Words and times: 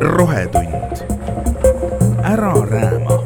rohetund. 0.00 0.74
ära 2.24 2.54
rääma. 2.66 3.16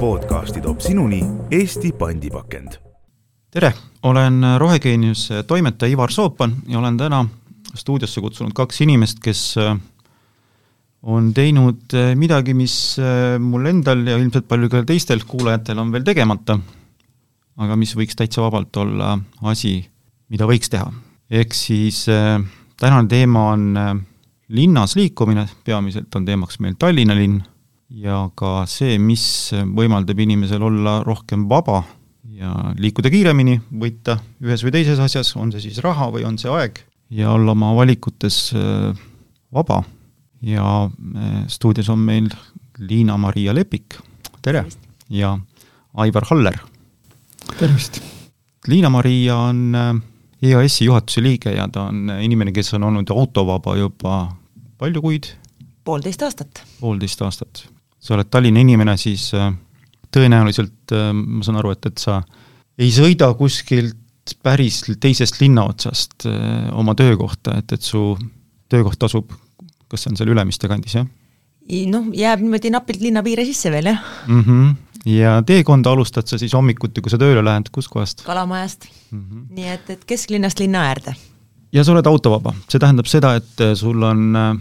podcasti 0.00 0.60
toob 0.60 0.80
sinuni 0.80 1.24
Eesti 1.50 1.92
pandipakend. 1.92 2.68
tere, 3.50 3.72
olen 4.02 4.44
Rohegeeniuse 4.58 5.42
toimetaja 5.42 5.92
Ivar 5.92 6.10
Soopan 6.10 6.56
ja 6.68 6.78
olen 6.78 6.96
täna 6.96 7.26
stuudiosse 7.74 8.20
kutsunud 8.20 8.52
kaks 8.54 8.80
inimest, 8.80 9.18
kes 9.22 9.58
äh, 9.58 9.76
on 11.02 11.34
teinud 11.34 11.94
äh, 11.94 12.14
midagi, 12.14 12.54
mis 12.54 12.98
äh, 12.98 13.38
mul 13.38 13.66
endal 13.66 14.06
ja 14.06 14.18
ilmselt 14.18 14.48
paljudel 14.48 14.84
teistel 14.84 15.24
kuulajatel 15.26 15.78
on 15.78 15.92
veel 15.92 16.04
tegemata, 16.04 16.58
aga 17.56 17.76
mis 17.76 17.96
võiks 17.96 18.16
täitsa 18.16 18.42
vabalt 18.42 18.76
olla 18.76 19.18
asi, 19.42 19.80
mida 20.28 20.46
võiks 20.46 20.70
teha. 20.70 20.92
ehk 21.30 21.54
siis 21.54 22.06
tänane 22.80 23.08
teema 23.08 23.50
on 23.52 23.66
linnas 24.48 24.96
liikumine, 24.96 25.46
peamiselt 25.64 26.14
on 26.14 26.24
teemaks 26.24 26.60
meil 26.60 26.74
Tallinna 26.78 27.14
linn, 27.16 27.40
ja 27.90 28.26
ka 28.34 28.64
see, 28.70 28.98
mis 28.98 29.26
võimaldab 29.52 30.18
inimesel 30.22 30.62
olla 30.66 31.00
rohkem 31.06 31.46
vaba 31.48 31.82
ja 32.36 32.52
liikuda 32.78 33.10
kiiremini, 33.12 33.58
võita 33.80 34.18
ühes 34.44 34.64
või 34.66 34.74
teises 34.74 35.00
asjas, 35.02 35.32
on 35.38 35.52
see 35.54 35.68
siis 35.68 35.80
raha 35.84 36.10
või 36.12 36.26
on 36.28 36.38
see 36.40 36.50
aeg, 36.52 36.80
ja 37.14 37.32
olla 37.32 37.54
oma 37.54 37.72
valikutes 37.76 38.40
äh, 38.56 38.90
vaba. 39.54 39.82
ja 40.42 40.86
äh, 40.86 41.38
stuudios 41.48 41.88
on 41.88 41.98
meil 41.98 42.28
Liina-Maria 42.78 43.54
Lepik, 43.54 43.98
tere! 44.42 44.66
ja 45.08 45.38
Aivar 45.94 46.26
Haller. 46.30 46.60
tervist! 47.58 48.02
Liina-Maria 48.66 49.36
on 49.36 49.74
äh, 49.74 49.94
EAS-i 50.42 50.84
juhatuse 50.84 51.22
liige 51.24 51.52
ja 51.54 51.66
ta 51.72 51.88
on 51.90 52.10
inimene, 52.20 52.52
kes 52.52 52.74
on 52.76 52.84
olnud 52.90 53.10
autovaba 53.14 53.76
juba 53.78 54.18
palju 54.78 55.02
kuid? 55.02 55.30
poolteist 55.86 56.22
aastat. 56.26 56.62
poolteist 56.80 57.22
aastat. 57.22 57.66
sa 57.98 58.14
oled 58.14 58.30
Tallinna 58.30 58.60
inimene, 58.60 58.96
siis 59.00 59.30
äh, 59.34 59.52
tõenäoliselt 60.14 60.94
äh, 60.94 61.12
ma 61.12 61.44
saan 61.46 61.60
aru, 61.62 61.72
et, 61.76 61.88
et 61.90 62.02
sa 62.02 62.20
ei 62.78 62.90
sõida 62.94 63.30
kuskilt 63.38 64.34
päris 64.42 64.82
teisest 65.00 65.40
linna 65.40 65.66
otsast 65.70 66.26
äh, 66.28 66.66
oma 66.76 66.96
töökohta, 66.98 67.60
et, 67.60 67.72
et 67.72 67.82
su 67.82 68.16
töökoht 68.68 69.02
asub, 69.06 69.30
kas 69.86 70.02
see 70.02 70.12
on 70.12 70.18
seal 70.18 70.34
Ülemiste 70.34 70.68
kandis, 70.70 70.98
jah? 70.98 71.06
noh, 71.90 72.10
jääb 72.14 72.42
niimoodi 72.44 72.70
napilt 72.70 73.00
linna 73.02 73.24
piire 73.26 73.46
sisse 73.46 73.72
veel, 73.74 73.94
jah 73.94 74.02
mm. 74.26 74.42
-hmm 74.42 74.74
ja 75.06 75.42
teekonda 75.46 75.90
alustad 75.90 76.26
sa 76.26 76.38
siis 76.38 76.54
hommikuti, 76.54 77.02
kui 77.02 77.12
sa 77.12 77.18
tööle 77.20 77.44
lähed, 77.44 77.70
kuskohast? 77.72 78.24
Kalamajast 78.26 78.88
mm. 79.10 79.20
-hmm. 79.20 79.46
nii 79.54 79.68
et, 79.68 79.90
et 79.90 80.04
kesklinnast 80.04 80.58
linna 80.58 80.82
äärde. 80.90 81.14
ja 81.72 81.84
sa 81.84 81.92
oled 81.92 82.06
autovaba, 82.06 82.54
see 82.68 82.80
tähendab 82.80 83.06
seda, 83.06 83.34
et 83.34 83.60
äh, 83.60 83.74
sul 83.74 84.02
on 84.02 84.36
äh, 84.36 84.58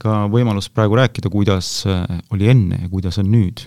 ka 0.00 0.26
võimalus 0.32 0.70
praegu 0.70 0.96
rääkida, 0.96 1.30
kuidas 1.30 1.84
äh, 1.86 2.04
oli 2.30 2.48
enne 2.48 2.78
ja 2.82 2.88
kuidas 2.88 3.18
on 3.18 3.30
nüüd? 3.32 3.66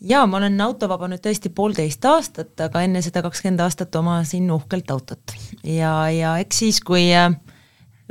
jaa, 0.00 0.26
ma 0.26 0.36
olen 0.36 0.60
autovaba 0.60 1.08
nüüd 1.08 1.22
tõesti 1.24 1.50
poolteist 1.54 2.04
aastat, 2.04 2.54
aga 2.60 2.82
enne 2.82 3.02
seda 3.02 3.22
kakskümmend 3.22 3.60
aastat 3.60 3.94
omasin 3.94 4.50
uhkelt 4.50 4.90
autot. 4.90 5.36
ja, 5.64 6.10
ja 6.10 6.38
eks 6.38 6.58
siis, 6.58 6.80
kui 6.80 7.10
äh, 7.14 7.34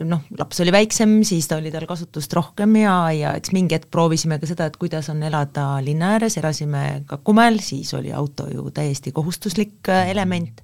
noh, 0.06 0.26
laps 0.38 0.60
oli 0.62 0.72
väiksem, 0.74 1.22
siis 1.26 1.48
ta 1.50 1.58
oli 1.58 1.72
tal 1.74 1.88
kasutust 1.90 2.34
rohkem 2.38 2.76
ja, 2.82 2.96
ja 3.16 3.34
eks 3.38 3.54
mingi 3.56 3.78
hetk 3.78 3.90
proovisime 3.94 4.38
ka 4.42 4.50
seda, 4.50 4.68
et 4.70 4.78
kuidas 4.78 5.10
on 5.14 5.24
elada 5.26 5.70
linna 5.84 6.14
ääres, 6.18 6.38
elasime 6.38 7.04
Kakumäel, 7.10 7.60
siis 7.64 7.94
oli 7.98 8.14
auto 8.14 8.48
ju 8.52 8.70
täiesti 8.74 9.14
kohustuslik 9.16 9.90
äh, 9.90 10.12
element, 10.14 10.62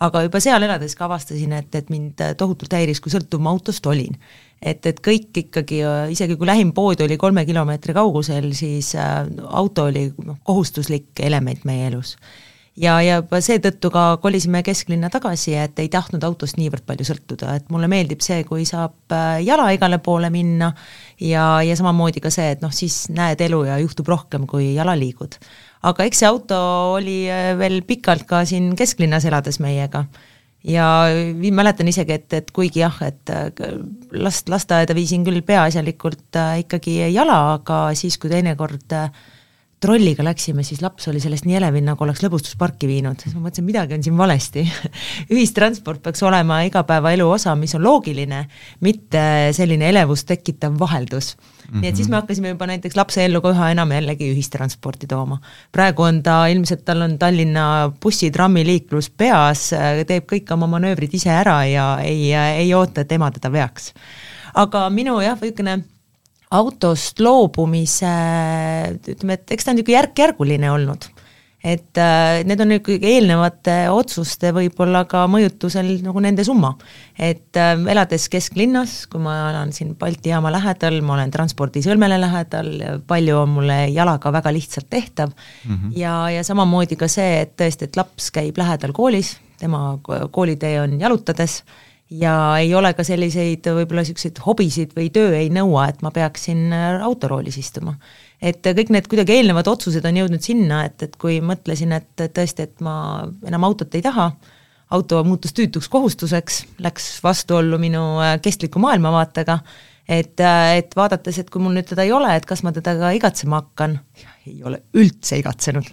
aga 0.00 0.24
juba 0.24 0.40
seal 0.40 0.64
elades 0.64 0.96
ka 0.96 1.04
avastasin, 1.10 1.52
et, 1.58 1.74
et 1.76 1.90
mind 1.92 2.22
tohutult 2.40 2.72
häiris, 2.72 3.02
kui 3.04 3.12
sõltuv 3.12 3.42
ma 3.44 3.52
autost 3.52 3.86
olin. 3.86 4.16
et, 4.60 4.84
et 4.86 5.00
kõik 5.00 5.36
ikkagi, 5.44 5.82
äh, 5.84 6.04
isegi 6.16 6.36
kui 6.40 6.48
lähim 6.48 6.72
pood 6.76 7.00
oli 7.04 7.20
kolme 7.20 7.44
kilomeetri 7.48 7.96
kaugusel, 7.96 8.52
siis 8.56 8.94
äh, 8.96 9.26
auto 9.48 9.90
oli 9.92 10.08
noh, 10.24 10.40
kohustuslik 10.44 11.20
element 11.20 11.68
meie 11.68 11.90
elus 11.92 12.16
ja, 12.80 12.96
ja 13.04 13.18
seetõttu 13.20 13.90
ka 13.92 14.04
kolisime 14.22 14.62
kesklinna 14.66 15.10
tagasi, 15.12 15.54
et 15.58 15.78
ei 15.82 15.90
tahtnud 15.92 16.24
autost 16.26 16.58
niivõrd 16.60 16.86
palju 16.88 17.06
sõltuda, 17.10 17.56
et 17.58 17.68
mulle 17.72 17.90
meeldib 17.90 18.22
see, 18.24 18.42
kui 18.48 18.64
saab 18.68 19.14
äh, 19.14 19.40
jala 19.44 19.68
igale 19.74 20.00
poole 20.02 20.30
minna 20.32 20.72
ja, 21.20 21.60
ja 21.66 21.76
samamoodi 21.78 22.22
ka 22.24 22.32
see, 22.34 22.50
et 22.54 22.64
noh, 22.64 22.72
siis 22.74 23.04
näed 23.14 23.40
elu 23.46 23.64
ja 23.68 23.78
juhtub 23.82 24.08
rohkem, 24.10 24.46
kui 24.50 24.72
jala 24.74 24.96
liigud. 24.98 25.36
aga 25.86 26.04
eks 26.08 26.22
see 26.22 26.28
auto 26.28 26.58
oli 26.96 27.22
äh, 27.30 27.52
veel 27.60 27.82
pikalt 27.86 28.26
ka 28.28 28.44
siin 28.48 28.74
kesklinnas 28.76 29.26
elades 29.28 29.60
meiega 29.60 30.06
ja 30.64 30.86
mäletan 31.56 31.88
isegi, 31.88 32.16
et, 32.18 32.32
et 32.36 32.50
kuigi 32.52 32.82
jah, 32.84 32.96
et 33.06 33.32
äh, 33.34 33.50
last 34.12 34.48
lasteaeda 34.48 34.96
viisin 34.96 35.24
küll 35.26 35.44
peaasjalikult 35.46 36.40
ikkagi 36.64 37.02
jala, 37.12 37.42
aga 37.58 37.90
siis, 37.98 38.18
kui 38.20 38.32
teinekord 38.32 38.96
äh, 38.96 39.12
trolliga 39.80 40.24
läksime, 40.24 40.62
siis 40.66 40.82
laps 40.84 41.08
oli 41.08 41.20
sellest 41.22 41.46
nii 41.48 41.56
elevil, 41.56 41.84
nagu 41.86 42.04
oleks 42.04 42.20
lõbustusparki 42.24 42.88
viinud, 42.88 43.20
siis 43.22 43.32
ma 43.32 43.46
mõtlesin, 43.46 43.64
midagi 43.64 43.96
on 43.96 44.02
siin 44.04 44.16
valesti 44.18 44.64
ühistransport 45.34 46.02
peaks 46.04 46.20
olema 46.26 46.60
igapäevaelu 46.68 47.28
osa, 47.30 47.54
mis 47.56 47.72
on 47.78 47.84
loogiline, 47.86 48.42
mitte 48.84 49.22
selline 49.56 49.88
elevust 49.88 50.28
tekitav 50.28 50.76
vaheldus 50.78 51.32
mm. 51.36 51.62
-hmm. 51.64 51.80
nii 51.80 51.88
et 51.88 51.96
siis 51.96 52.10
me 52.12 52.18
hakkasime 52.20 52.52
juba 52.52 52.68
näiteks 52.68 52.96
lapse 52.96 53.24
ellu 53.24 53.40
ka 53.40 53.54
üha 53.54 53.70
enam 53.72 53.92
jällegi 53.96 54.28
ühistransporti 54.34 55.08
tooma. 55.08 55.40
praegu 55.72 56.02
on 56.02 56.22
ta, 56.22 56.46
ilmselt 56.46 56.84
tal 56.84 57.00
on 57.06 57.18
Tallinna 57.18 57.92
bussi-trammi 58.02 58.66
liiklus 58.66 59.10
peas, 59.10 59.70
teeb 60.06 60.28
kõik 60.28 60.52
oma 60.52 60.66
manöövrid 60.66 61.14
ise 61.14 61.30
ära 61.30 61.64
ja 61.64 61.86
ei, 62.04 62.34
ei 62.34 62.74
oota, 62.74 63.00
et 63.00 63.12
ema 63.12 63.30
teda 63.30 63.52
veaks. 63.52 63.94
aga 64.54 64.90
minu 64.90 65.20
jah, 65.20 65.40
niisugune 65.40 65.80
autost 66.50 67.20
loobumise 67.22 68.10
ütleme, 69.12 69.38
et 69.38 69.52
eks 69.54 69.66
ta 69.66 69.72
on 69.72 69.78
niisugune 69.78 69.98
järk-järguline 69.98 70.70
olnud. 70.74 71.10
et 71.60 71.98
äh, 72.00 72.40
need 72.48 72.60
on 72.64 72.70
ikkagi 72.72 73.04
eelnevate 73.04 73.74
otsuste 73.92 74.48
võib-olla 74.56 75.02
ka 75.04 75.26
mõjutusel 75.28 75.98
nagu 76.02 76.22
nende 76.24 76.44
summa. 76.44 76.72
et 77.18 77.56
äh, 77.56 77.74
elades 77.92 78.26
kesklinnas, 78.32 79.04
kui 79.12 79.22
ma 79.22 79.36
elan 79.50 79.74
siin 79.76 79.94
Balti 80.00 80.32
jaama 80.32 80.50
lähedal, 80.50 80.98
ma 81.04 81.14
olen 81.18 81.30
transpordisõlmele 81.30 82.18
lähedal, 82.20 82.72
palju 83.06 83.36
on 83.42 83.54
mulle 83.60 83.78
jalaga 83.92 84.32
väga 84.32 84.54
lihtsalt 84.56 84.90
tehtav 84.90 85.30
mm 85.30 85.76
-hmm. 85.76 85.92
ja, 86.00 86.30
ja 86.30 86.42
samamoodi 86.44 86.96
ka 86.96 87.08
see, 87.08 87.44
et 87.44 87.54
tõesti, 87.60 87.86
et 87.86 87.96
laps 87.96 88.30
käib 88.34 88.58
lähedal 88.58 88.92
koolis, 88.92 89.36
tema 89.60 90.00
koolitee 90.32 90.80
on 90.80 90.98
jalutades 91.00 91.62
ja 92.10 92.34
ei 92.58 92.72
ole 92.74 92.92
ka 92.96 93.04
selliseid 93.06 93.66
võib-olla 93.70 94.02
niisuguseid 94.02 94.40
hobisid 94.44 94.94
või 94.96 95.10
töö 95.14 95.30
ei 95.38 95.50
nõua, 95.54 95.88
et 95.90 96.00
ma 96.02 96.12
peaksin 96.14 96.70
äh, 96.74 97.02
autoroolis 97.06 97.58
istuma. 97.60 97.94
et 98.42 98.64
kõik 98.64 98.90
need 98.90 99.08
kuidagi 99.10 99.36
eelnevad 99.36 99.68
otsused 99.68 100.04
on 100.04 100.16
jõudnud 100.16 100.42
sinna, 100.42 100.84
et, 100.88 101.02
et 101.02 101.16
kui 101.20 101.40
mõtlesin, 101.44 101.92
et, 101.92 102.10
tõesti, 102.16 102.66
et 102.66 102.80
ma 102.80 102.94
enam 103.46 103.66
autot 103.68 103.94
ei 103.94 104.02
taha, 104.02 104.30
auto 104.90 105.22
muutus 105.24 105.54
tüütuks 105.54 105.88
kohustuseks, 105.92 106.64
läks 106.82 107.12
vastuollu 107.22 107.78
minu 107.78 108.02
äh, 108.22 108.38
kestliku 108.42 108.82
maailmavaatega, 108.82 109.58
et, 110.08 110.40
äh, 110.40 110.76
et 110.80 110.96
vaadates, 110.96 111.38
et 111.38 111.50
kui 111.50 111.62
mul 111.62 111.76
nüüd 111.76 111.90
teda 111.92 112.06
ei 112.06 112.14
ole, 112.16 112.32
et 112.34 112.48
kas 112.48 112.64
ma 112.66 112.74
teda 112.74 112.96
ka 112.98 113.12
igatsema 113.14 113.62
hakkan, 113.62 114.00
ei 114.48 114.58
ole 114.66 114.82
üldse 114.98 115.38
igatsenud 115.38 115.92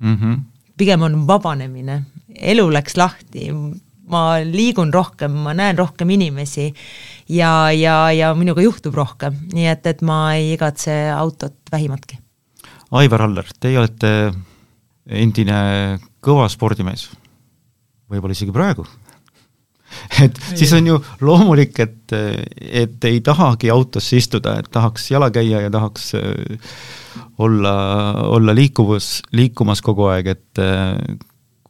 mm. 0.00 0.16
-hmm. 0.16 0.38
pigem 0.76 1.02
on 1.02 1.26
vabanemine, 1.26 2.02
elu 2.34 2.68
läks 2.72 2.96
lahti, 3.00 3.48
ma 4.10 4.24
liigun 4.44 4.92
rohkem, 4.94 5.36
ma 5.46 5.54
näen 5.56 5.78
rohkem 5.78 6.10
inimesi 6.14 6.68
ja, 7.32 7.70
ja, 7.72 8.10
ja 8.12 8.32
minuga 8.36 8.64
juhtub 8.64 8.96
rohkem, 8.98 9.36
nii 9.54 9.68
et, 9.70 9.86
et 9.86 10.02
ma 10.04 10.34
ei 10.36 10.52
igatse 10.56 10.96
autot 11.14 11.56
vähimatki. 11.72 12.18
Aivar 12.94 13.24
Aller, 13.26 13.48
teie 13.60 13.78
olete 13.80 14.10
endine 15.08 15.56
kõva 16.24 16.46
spordimees, 16.52 17.08
võib-olla 18.10 18.36
isegi 18.36 18.54
praegu. 18.54 18.84
Et 20.24 20.38
siis 20.56 20.72
on 20.74 20.88
ju 20.88 20.96
loomulik, 21.22 21.78
et, 21.78 22.14
et 22.58 23.06
ei 23.08 23.20
tahagi 23.24 23.70
autosse 23.70 24.18
istuda, 24.18 24.56
et 24.58 24.70
tahaks 24.74 25.06
jala 25.12 25.30
käia 25.34 25.60
ja 25.64 25.70
tahaks 25.70 26.14
äh, 26.18 26.74
olla, 27.38 27.74
olla 28.34 28.54
liikuvus, 28.56 29.20
liikumas 29.32 29.82
kogu 29.84 30.08
aeg, 30.10 30.32
et 30.34 30.62
äh, 30.62 30.98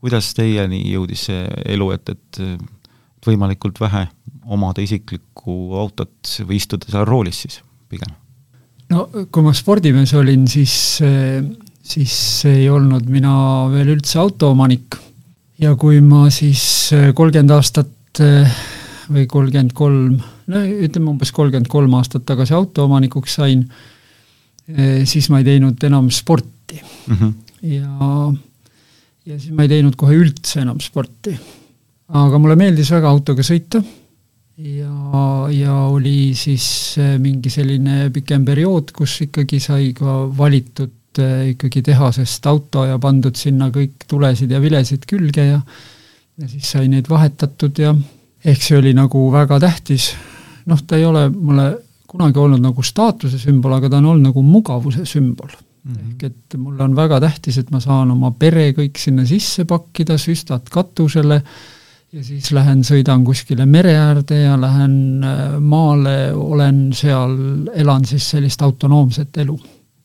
kuidas 0.04 0.34
teieni 0.36 0.82
jõudis 0.92 1.28
see 1.30 1.44
elu, 1.72 1.86
et, 1.96 2.12
et 2.12 2.40
võimalikult 3.24 3.80
vähe 3.80 4.04
omada 4.52 4.84
isiklikku 4.84 5.72
autot 5.80 6.34
või 6.44 6.58
istuda 6.60 6.90
seal 6.90 7.06
roolis 7.08 7.40
siis 7.46 7.62
pigem? 7.88 8.12
no 8.92 9.06
kui 9.32 9.44
ma 9.46 9.54
spordimees 9.56 10.12
olin, 10.18 10.44
siis, 10.50 10.74
siis 11.80 12.18
ei 12.50 12.68
olnud 12.68 13.08
mina 13.08 13.32
veel 13.72 13.94
üldse 13.96 14.20
autoomanik. 14.20 14.98
ja 15.58 15.74
kui 15.80 16.02
ma 16.04 16.26
siis 16.34 16.92
kolmkümmend 17.16 17.56
aastat 17.56 18.20
või 19.08 19.26
kolmkümmend 19.30 19.72
kolm, 19.76 20.18
no 20.52 20.64
ütleme 20.84 21.14
umbes 21.14 21.32
kolmkümmend 21.32 21.70
kolm 21.72 21.96
aastat 21.96 22.26
tagasi 22.28 22.54
autoomanikuks 22.56 23.40
sain, 23.40 23.64
siis 25.04 25.30
ma 25.32 25.40
ei 25.40 25.48
teinud 25.48 25.80
enam 25.88 26.10
sporti 26.12 26.80
mm. 26.80 27.16
-hmm. 27.16 27.32
ja 27.72 28.32
ja 29.24 29.38
siis 29.38 29.54
ma 29.56 29.64
ei 29.64 29.72
teinud 29.72 29.96
kohe 29.98 30.16
üldse 30.18 30.62
enam 30.62 30.80
sporti. 30.82 31.34
aga 32.14 32.38
mulle 32.38 32.56
meeldis 32.60 32.90
väga 32.92 33.10
autoga 33.10 33.44
sõita. 33.46 33.80
Ja, 34.54 34.90
ja 35.50 35.76
oli 35.90 36.30
siis 36.38 36.66
äh, 37.02 37.16
mingi 37.18 37.50
selline 37.50 38.10
pikem 38.14 38.44
periood, 38.46 38.92
kus 38.94 39.16
ikkagi 39.24 39.58
sai 39.58 39.88
ka 39.96 40.20
valitud 40.36 41.18
äh, 41.18 41.48
ikkagi 41.54 41.82
tehasest 41.88 42.46
auto 42.46 42.84
ja 42.86 43.00
pandud 43.02 43.34
sinna 43.34 43.72
kõik 43.74 44.06
tulesid 44.06 44.54
ja 44.54 44.62
vilesid 44.62 45.08
külge 45.10 45.48
ja 45.48 45.58
ja 46.38 46.50
siis 46.50 46.70
sai 46.70 46.86
neid 46.90 47.08
vahetatud 47.10 47.78
ja 47.78 47.92
ehk 48.44 48.62
see 48.62 48.78
oli 48.78 48.94
nagu 48.94 49.26
väga 49.32 49.58
tähtis, 49.62 50.12
noh, 50.70 50.80
ta 50.86 50.98
ei 50.98 51.04
ole 51.06 51.28
mulle 51.30 51.68
kunagi 52.10 52.38
olnud 52.38 52.62
nagu 52.62 52.82
staatuse 52.82 53.38
sümbol, 53.42 53.74
aga 53.76 53.90
ta 53.90 53.98
on 53.98 54.12
olnud 54.12 54.30
nagu 54.30 54.42
mugavuse 54.46 55.06
sümbol 55.08 55.50
mm. 55.84 55.92
-hmm. 55.92 56.10
ehk 56.10 56.22
et 56.22 56.58
mulle 56.58 56.82
on 56.82 56.96
väga 56.96 57.20
tähtis, 57.20 57.58
et 57.58 57.70
ma 57.70 57.80
saan 57.80 58.10
oma 58.10 58.30
pere 58.30 58.70
kõik 58.72 58.98
sinna 58.98 59.26
sisse 59.26 59.64
pakkida, 59.64 60.18
süstad 60.18 60.68
katusele 60.70 61.42
ja 62.14 62.22
siis 62.22 62.50
lähen 62.54 62.84
sõidan 62.86 63.24
kuskile 63.26 63.66
mere 63.66 63.96
äärde 63.98 64.40
ja 64.44 64.58
lähen 64.60 65.24
äh, 65.24 65.56
maale, 65.60 66.32
olen 66.34 66.92
seal, 66.94 67.34
elan 67.74 68.04
siis 68.04 68.28
sellist 68.30 68.62
autonoomset 68.62 69.36
elu. 69.42 69.58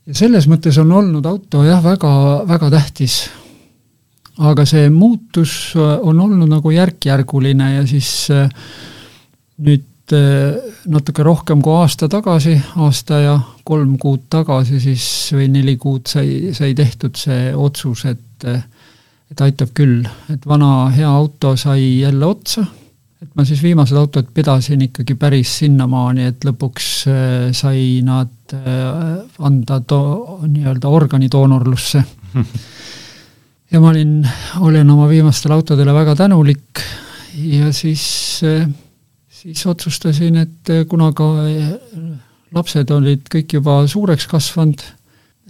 ja 0.09 0.15
selles 0.17 0.47
mõttes 0.49 0.79
on 0.81 0.91
olnud 0.91 1.25
auto 1.25 1.63
jah, 1.63 1.83
väga, 1.83 2.13
väga 2.47 2.69
tähtis. 2.69 3.29
aga 4.37 4.65
see 4.65 4.89
muutus 4.89 5.73
äh, 5.75 5.97
on 6.01 6.19
olnud 6.19 6.49
nagu 6.49 6.71
järk-järguline 6.71 7.73
ja 7.75 7.87
siis 7.87 8.29
äh, 8.31 8.49
nüüd 10.15 10.95
natuke 10.95 11.23
rohkem 11.25 11.61
kui 11.61 11.75
aasta 11.77 12.09
tagasi, 12.11 12.55
aasta 12.81 13.19
ja 13.21 13.37
kolm 13.67 13.97
kuud 14.01 14.27
tagasi 14.31 14.79
siis 14.81 15.05
või 15.35 15.49
neli 15.53 15.75
kuud 15.77 16.09
sai, 16.09 16.53
sai 16.57 16.73
tehtud 16.77 17.17
see 17.19 17.53
otsus, 17.55 18.05
et 18.09 18.47
et 19.29 19.41
aitab 19.45 19.69
küll, 19.77 20.07
et 20.33 20.45
vana 20.49 20.89
hea 20.89 21.09
auto 21.09 21.53
sai 21.59 21.99
jälle 22.01 22.25
otsa, 22.25 22.63
et 23.21 23.29
ma 23.37 23.45
siis 23.45 23.61
viimased 23.61 23.97
autod 23.99 24.31
pidasin 24.33 24.81
ikkagi 24.87 25.13
päris 25.19 25.51
sinnamaani, 25.61 26.25
et 26.31 26.47
lõpuks 26.47 26.87
äh, 27.11 27.49
sai 27.53 28.01
nad 28.05 28.33
anda 29.45 29.79
to-, 29.85 30.39
nii-öelda 30.47 30.89
organidoonorlusse. 30.89 32.03
ja 33.71 33.81
ma 33.81 33.91
olin, 33.91 34.23
olin 34.65 34.89
oma 34.89 35.07
viimastele 35.09 35.53
autodele 35.53 35.93
väga 35.93 36.15
tänulik. 36.15 36.81
Ja 37.37 37.73
siis, 37.73 38.03
äh, 38.43 38.65
siis 39.39 39.65
otsustasin, 39.69 40.39
et 40.43 40.71
kuna 40.89 41.11
ka 41.15 41.27
lapsed 42.55 42.91
olid 42.93 43.27
kõik 43.31 43.59
juba 43.59 43.81
suureks 43.89 44.27
kasvanud, 44.29 44.81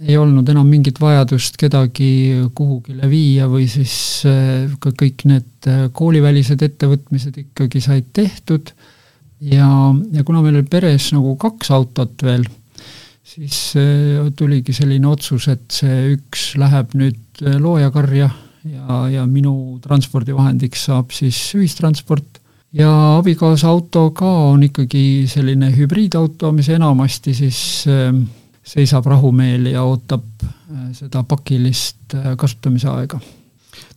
ei 0.00 0.16
olnud 0.16 0.48
enam 0.48 0.68
mingit 0.68 0.96
vajadust 1.00 1.58
kedagi 1.60 2.12
kuhugile 2.56 3.08
viia 3.10 3.48
või 3.50 3.66
siis 3.68 3.94
äh, 4.28 4.70
ka 4.80 4.94
kõik 4.96 5.26
need 5.28 5.68
koolivälised 5.96 6.62
ettevõtmised 6.64 7.36
ikkagi 7.42 7.82
said 7.84 8.08
tehtud. 8.16 8.72
Ja, 9.44 9.68
ja 10.12 10.24
kuna 10.24 10.40
meil 10.44 10.56
oli 10.60 10.68
peres 10.68 11.10
nagu 11.16 11.34
kaks 11.40 11.70
autot 11.72 12.24
veel, 12.24 12.46
siis 13.24 13.72
tuligi 14.36 14.74
selline 14.76 15.08
otsus, 15.08 15.46
et 15.52 15.64
see 15.72 16.14
üks 16.16 16.50
läheb 16.60 16.92
nüüd 16.96 17.40
loojakarja 17.40 18.28
ja, 18.68 18.98
ja 19.08 19.24
minu 19.28 19.78
transpordivahendiks 19.84 20.84
saab 20.90 21.14
siis 21.16 21.38
ühistransport 21.56 22.39
ja 22.72 23.16
abikaasa 23.16 23.68
auto 23.68 24.10
ka 24.10 24.30
on 24.50 24.62
ikkagi 24.62 25.24
selline 25.28 25.72
hübriidauto, 25.76 26.52
mis 26.52 26.68
enamasti 26.68 27.34
siis 27.34 27.84
äh, 27.90 28.14
seisab 28.70 29.06
rahumeeli 29.06 29.72
ja 29.72 29.82
ootab 29.82 30.24
äh, 30.44 30.90
seda 30.96 31.22
pakilist 31.26 32.14
äh, 32.14 32.34
kasutamise 32.38 32.90
aega. 32.92 33.20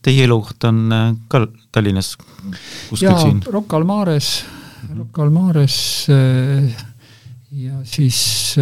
Teie 0.03 0.25
elukoht 0.27 0.63
on 0.67 0.85
äh, 0.91 1.09
ka 1.27 1.45
Tallinnas 1.71 2.15
siin? 2.95 3.41
Rocca 3.45 3.77
al 3.77 3.87
Mares, 3.89 4.33
Rocca 4.97 5.23
al 5.23 5.33
Mares 5.33 5.77
ja 7.53 7.79
siis 7.83 8.55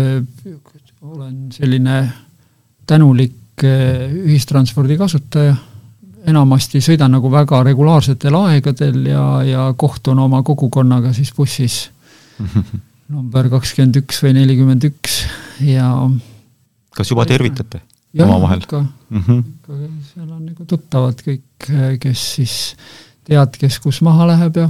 olen 1.02 1.50
selline 1.54 1.98
tänulik 2.88 3.38
ühistranspordi 3.62 4.98
kasutaja, 4.98 5.56
enamasti 6.28 6.82
sõidan 6.84 7.16
nagu 7.16 7.32
väga 7.32 7.64
regulaarsetel 7.66 8.36
aegadel 8.44 9.06
ja, 9.10 9.26
ja 9.46 9.68
kohtun 9.78 10.20
oma 10.20 10.44
kogukonnaga 10.46 11.14
siis 11.18 11.34
bussis 11.36 11.84
number 13.14 13.50
kakskümmend 13.52 14.02
üks 14.04 14.22
või 14.24 14.36
nelikümmend 14.40 14.86
üks 14.92 15.24
ja 15.66 15.88
kas 16.96 17.12
juba 17.12 17.26
tervitate 17.30 17.82
omavahel? 18.20 18.62
ikka 18.64 18.82
mm, 18.82 19.24
-hmm. 19.24 19.44
ikka 19.56 19.74
seal 20.14 20.30
on 20.30 20.46
nagu 20.46 20.66
tuttavad 20.68 21.22
kõik, 21.26 21.70
kes 22.00 22.28
siis 22.36 22.56
tead, 23.28 23.58
kes 23.60 23.80
kus 23.80 24.02
maha 24.06 24.28
läheb 24.34 24.58
ja 24.58 24.70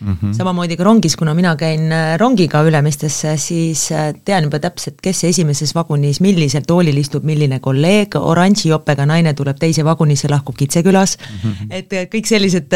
mm. 0.00 0.16
-hmm. 0.22 0.32
samamoodi 0.36 0.76
ka 0.76 0.84
rongis, 0.84 1.16
kuna 1.16 1.34
mina 1.34 1.56
käin 1.56 1.92
äh, 1.92 2.18
rongiga 2.18 2.62
Ülemistesse, 2.62 3.36
siis 3.36 3.92
äh, 3.92 4.14
tean 4.24 4.44
juba 4.44 4.58
täpselt, 4.58 5.00
kes 5.02 5.24
esimeses 5.24 5.74
vagunis 5.74 6.20
millisel 6.20 6.62
toolil 6.66 6.96
istub 6.96 7.24
milline 7.24 7.60
kolleeg, 7.60 8.16
oranži 8.20 8.68
jopega 8.68 9.06
naine 9.06 9.34
tuleb 9.34 9.58
teise 9.58 9.84
vagunisse, 9.84 10.28
lahkub 10.30 10.56
Kitsekülas 10.56 11.18
mm, 11.18 11.50
-hmm. 11.50 11.66
et 11.70 11.92
äh, 11.92 12.08
kõik 12.14 12.26
sellised 12.26 12.72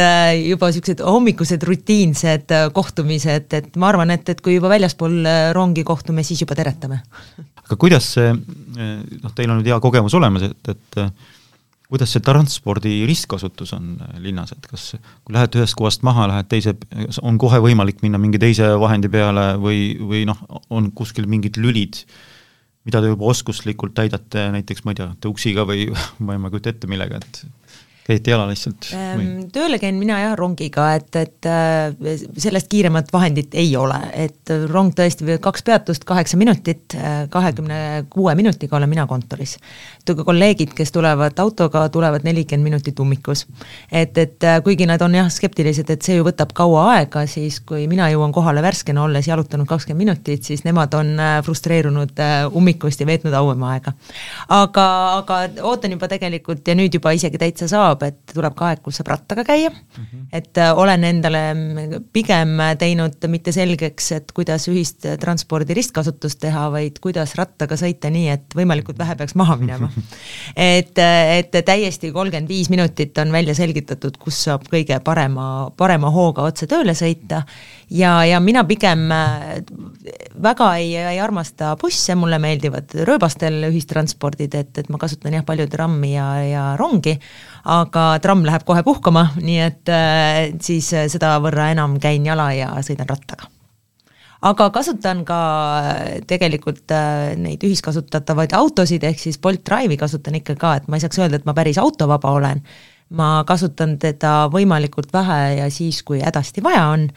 juba 0.48 0.66
niisugused 0.70 1.00
hommikused 1.04 1.62
rutiinsed 1.62 2.52
kohtumised, 2.72 3.52
et 3.52 3.76
ma 3.76 3.88
arvan, 3.88 4.10
et, 4.10 4.28
et 4.28 4.40
kui 4.40 4.54
juba 4.54 4.68
väljaspool 4.68 5.24
rongi 5.52 5.84
kohtume, 5.84 6.22
siis 6.22 6.40
juba 6.40 6.54
teretame. 6.54 7.00
aga 7.64 7.76
kuidas 7.76 8.12
see, 8.14 8.32
noh, 9.22 9.32
teil 9.34 9.50
on 9.50 9.60
nüüd 9.60 9.66
hea 9.66 9.80
kogemus 9.80 10.14
olemas, 10.14 10.42
et, 10.42 10.68
et 10.68 11.12
kuidas 11.90 12.14
see 12.14 12.22
transpordi 12.24 12.92
ristkasutus 13.08 13.74
on 13.76 13.92
äh, 13.98 14.16
linnas, 14.22 14.54
et 14.54 14.66
kas 14.70 14.92
kui 15.24 15.34
lähed 15.36 15.58
ühest 15.58 15.76
kohast 15.78 16.04
maha, 16.06 16.28
lähed 16.30 16.50
teise, 16.50 16.76
on 17.26 17.38
kohe 17.40 17.60
võimalik 17.62 18.04
minna 18.04 18.20
mingi 18.22 18.40
teise 18.42 18.72
vahendi 18.80 19.10
peale 19.12 19.52
või, 19.60 19.94
või 19.98 20.24
noh, 20.28 20.38
on 20.70 20.90
kuskil 20.96 21.26
mingid 21.30 21.58
lülid, 21.60 22.04
mida 22.86 23.02
te 23.02 23.10
juba 23.10 23.30
oskuslikult 23.32 23.96
täidate 23.98 24.48
näiteks, 24.54 24.84
ma 24.86 24.94
ei 24.94 25.00
tea, 25.02 25.10
tõuksiga 25.26 25.66
või 25.68 25.88
ma 26.24 26.38
ei 26.38 26.52
kujuta 26.54 26.74
ette 26.74 26.90
millega, 26.90 27.20
et 27.20 27.44
käite 28.10 28.32
jala 28.32 28.46
lihtsalt 28.50 28.90
või? 28.90 29.24
Ehm, 29.24 29.46
tööle 29.54 29.78
käin 29.82 29.98
mina 30.00 30.18
jah 30.20 30.34
rongiga, 30.38 30.90
et, 30.98 31.10
et 31.18 31.48
äh, 31.48 32.16
sellest 32.40 32.70
kiiremat 32.72 33.12
vahendit 33.12 33.54
ei 33.58 33.72
ole, 33.78 33.98
et 34.14 34.52
rong 34.70 34.94
tõesti 34.96 35.38
kaks 35.42 35.64
peatust, 35.66 36.06
kaheksa 36.08 36.38
minutit, 36.40 36.96
äh, 36.98 37.22
kahekümne 37.30 38.06
kuue 38.10 38.34
minutiga 38.38 38.78
olen 38.78 38.90
mina 38.90 39.06
kontoris. 39.10 39.56
kolleegid, 40.10 40.72
kes 40.74 40.92
tulevad 40.92 41.38
autoga, 41.38 41.88
tulevad 41.88 42.24
nelikümmend 42.24 42.64
minutit 42.64 43.00
ummikus. 43.00 43.46
et, 43.92 44.18
et 44.18 44.44
äh, 44.44 44.62
kuigi 44.64 44.86
nad 44.86 45.02
on 45.02 45.14
jah 45.14 45.30
skeptilised, 45.30 45.90
et 45.90 46.02
see 46.02 46.18
ju 46.18 46.26
võtab 46.26 46.54
kaua 46.54 46.86
aega, 46.96 47.26
siis 47.26 47.60
kui 47.60 47.86
mina 47.88 48.10
jõuan 48.10 48.32
kohale 48.32 48.62
värskena, 48.62 49.04
olles 49.04 49.28
jalutanud 49.28 49.66
kakskümmend 49.66 50.00
minutit, 50.00 50.44
siis 50.44 50.64
nemad 50.64 50.94
on 50.94 51.16
frustreerunud 51.44 52.20
ummikust 52.56 53.00
ja 53.00 53.06
veetnud 53.06 53.34
auem 53.34 53.62
aega. 53.68 53.92
aga, 54.48 54.86
aga 55.20 55.40
ootan 55.62 55.92
juba 55.92 56.08
tegelikult 56.08 56.66
ja 56.66 56.74
nüüd 56.74 56.94
juba 56.94 57.12
isegi 57.16 57.38
täitsa 57.38 57.68
saab, 57.70 57.99
saab, 58.00 58.08
et 58.08 58.34
tuleb 58.34 58.56
ka 58.56 58.70
aeg, 58.70 58.82
kus 58.84 58.98
saab 59.00 59.10
rattaga 59.12 59.44
käia. 59.44 59.70
Mm, 59.70 60.04
-hmm. 60.04 60.26
et 60.32 60.58
äh, 60.58 60.72
olen 60.76 61.04
endale 61.04 62.00
pigem 62.12 62.56
teinud 62.78 63.16
mitte 63.28 63.52
selgeks, 63.52 64.12
et 64.12 64.32
kuidas 64.32 64.68
ühistranspordi 64.68 65.74
ristkasutust 65.74 66.40
teha, 66.40 66.70
vaid 66.70 66.98
kuidas 67.00 67.34
rattaga 67.36 67.76
sõita 67.76 68.10
nii, 68.10 68.28
et 68.28 68.54
võimalikult 68.54 68.98
vähe 68.98 69.16
peaks 69.16 69.34
maha 69.34 69.56
minema. 69.56 69.90
Et, 70.56 70.98
et 70.98 71.52
täiesti 71.64 72.10
kolmkümmend 72.12 72.48
viis 72.48 72.68
minutit 72.70 73.16
on 73.18 73.32
välja 73.32 73.54
selgitatud, 73.54 74.16
kus 74.18 74.44
saab 74.44 74.66
kõige 74.70 74.98
parema, 75.00 75.70
parema 75.76 76.10
hooga 76.10 76.42
otse 76.42 76.66
tööle 76.66 76.92
sõita. 76.94 77.42
Ja, 77.90 78.24
ja 78.24 78.40
mina 78.40 78.64
pigem 78.64 79.10
äh, 79.12 79.62
väga 80.42 80.68
ei, 80.80 80.94
ei 80.96 81.20
armasta 81.20 81.74
busse, 81.80 82.14
mulle 82.18 82.38
meeldivad 82.42 82.94
rööbastel 83.06 83.60
ühistranspordid, 83.68 84.54
et, 84.56 84.72
et 84.80 84.90
ma 84.92 85.00
kasutan 85.00 85.36
jah, 85.36 85.44
palju 85.46 85.66
trammi 85.70 86.14
ja, 86.14 86.26
ja 86.46 86.64
rongi, 86.80 87.16
aga 87.68 88.04
tramm 88.24 88.44
läheb 88.48 88.64
kohe 88.68 88.84
puhkama, 88.86 89.30
nii 89.40 89.62
et 89.64 89.92
äh, 89.92 90.42
siis 90.62 90.92
sedavõrra 91.12 91.70
enam 91.74 91.98
käin 92.02 92.26
jala 92.26 92.50
ja 92.56 92.72
sõidan 92.86 93.10
rattaga. 93.10 93.50
Aga 94.48 94.70
kasutan 94.72 95.20
ka 95.28 95.40
äh, 95.80 96.14
tegelikult 96.28 96.94
neid 97.40 97.64
ühiskasutatavaid 97.68 98.56
autosid, 98.56 99.04
ehk 99.04 99.20
siis 99.20 99.36
Bolt 99.38 99.66
Drive'i 99.68 100.00
kasutan 100.00 100.40
ikka 100.40 100.56
ka, 100.60 100.78
et 100.80 100.88
ma 100.88 100.96
ei 100.96 101.04
saaks 101.04 101.20
öelda, 101.20 101.40
et 101.40 101.48
ma 101.48 101.56
päris 101.56 101.80
autovaba 101.80 102.32
olen, 102.38 102.64
ma 103.10 103.30
kasutan 103.46 103.96
teda 103.98 104.48
võimalikult 104.52 105.12
vähe 105.12 105.40
ja 105.58 105.70
siis, 105.70 106.02
kui 106.06 106.20
hädasti 106.22 106.62
vaja 106.62 106.86
on, 106.92 107.08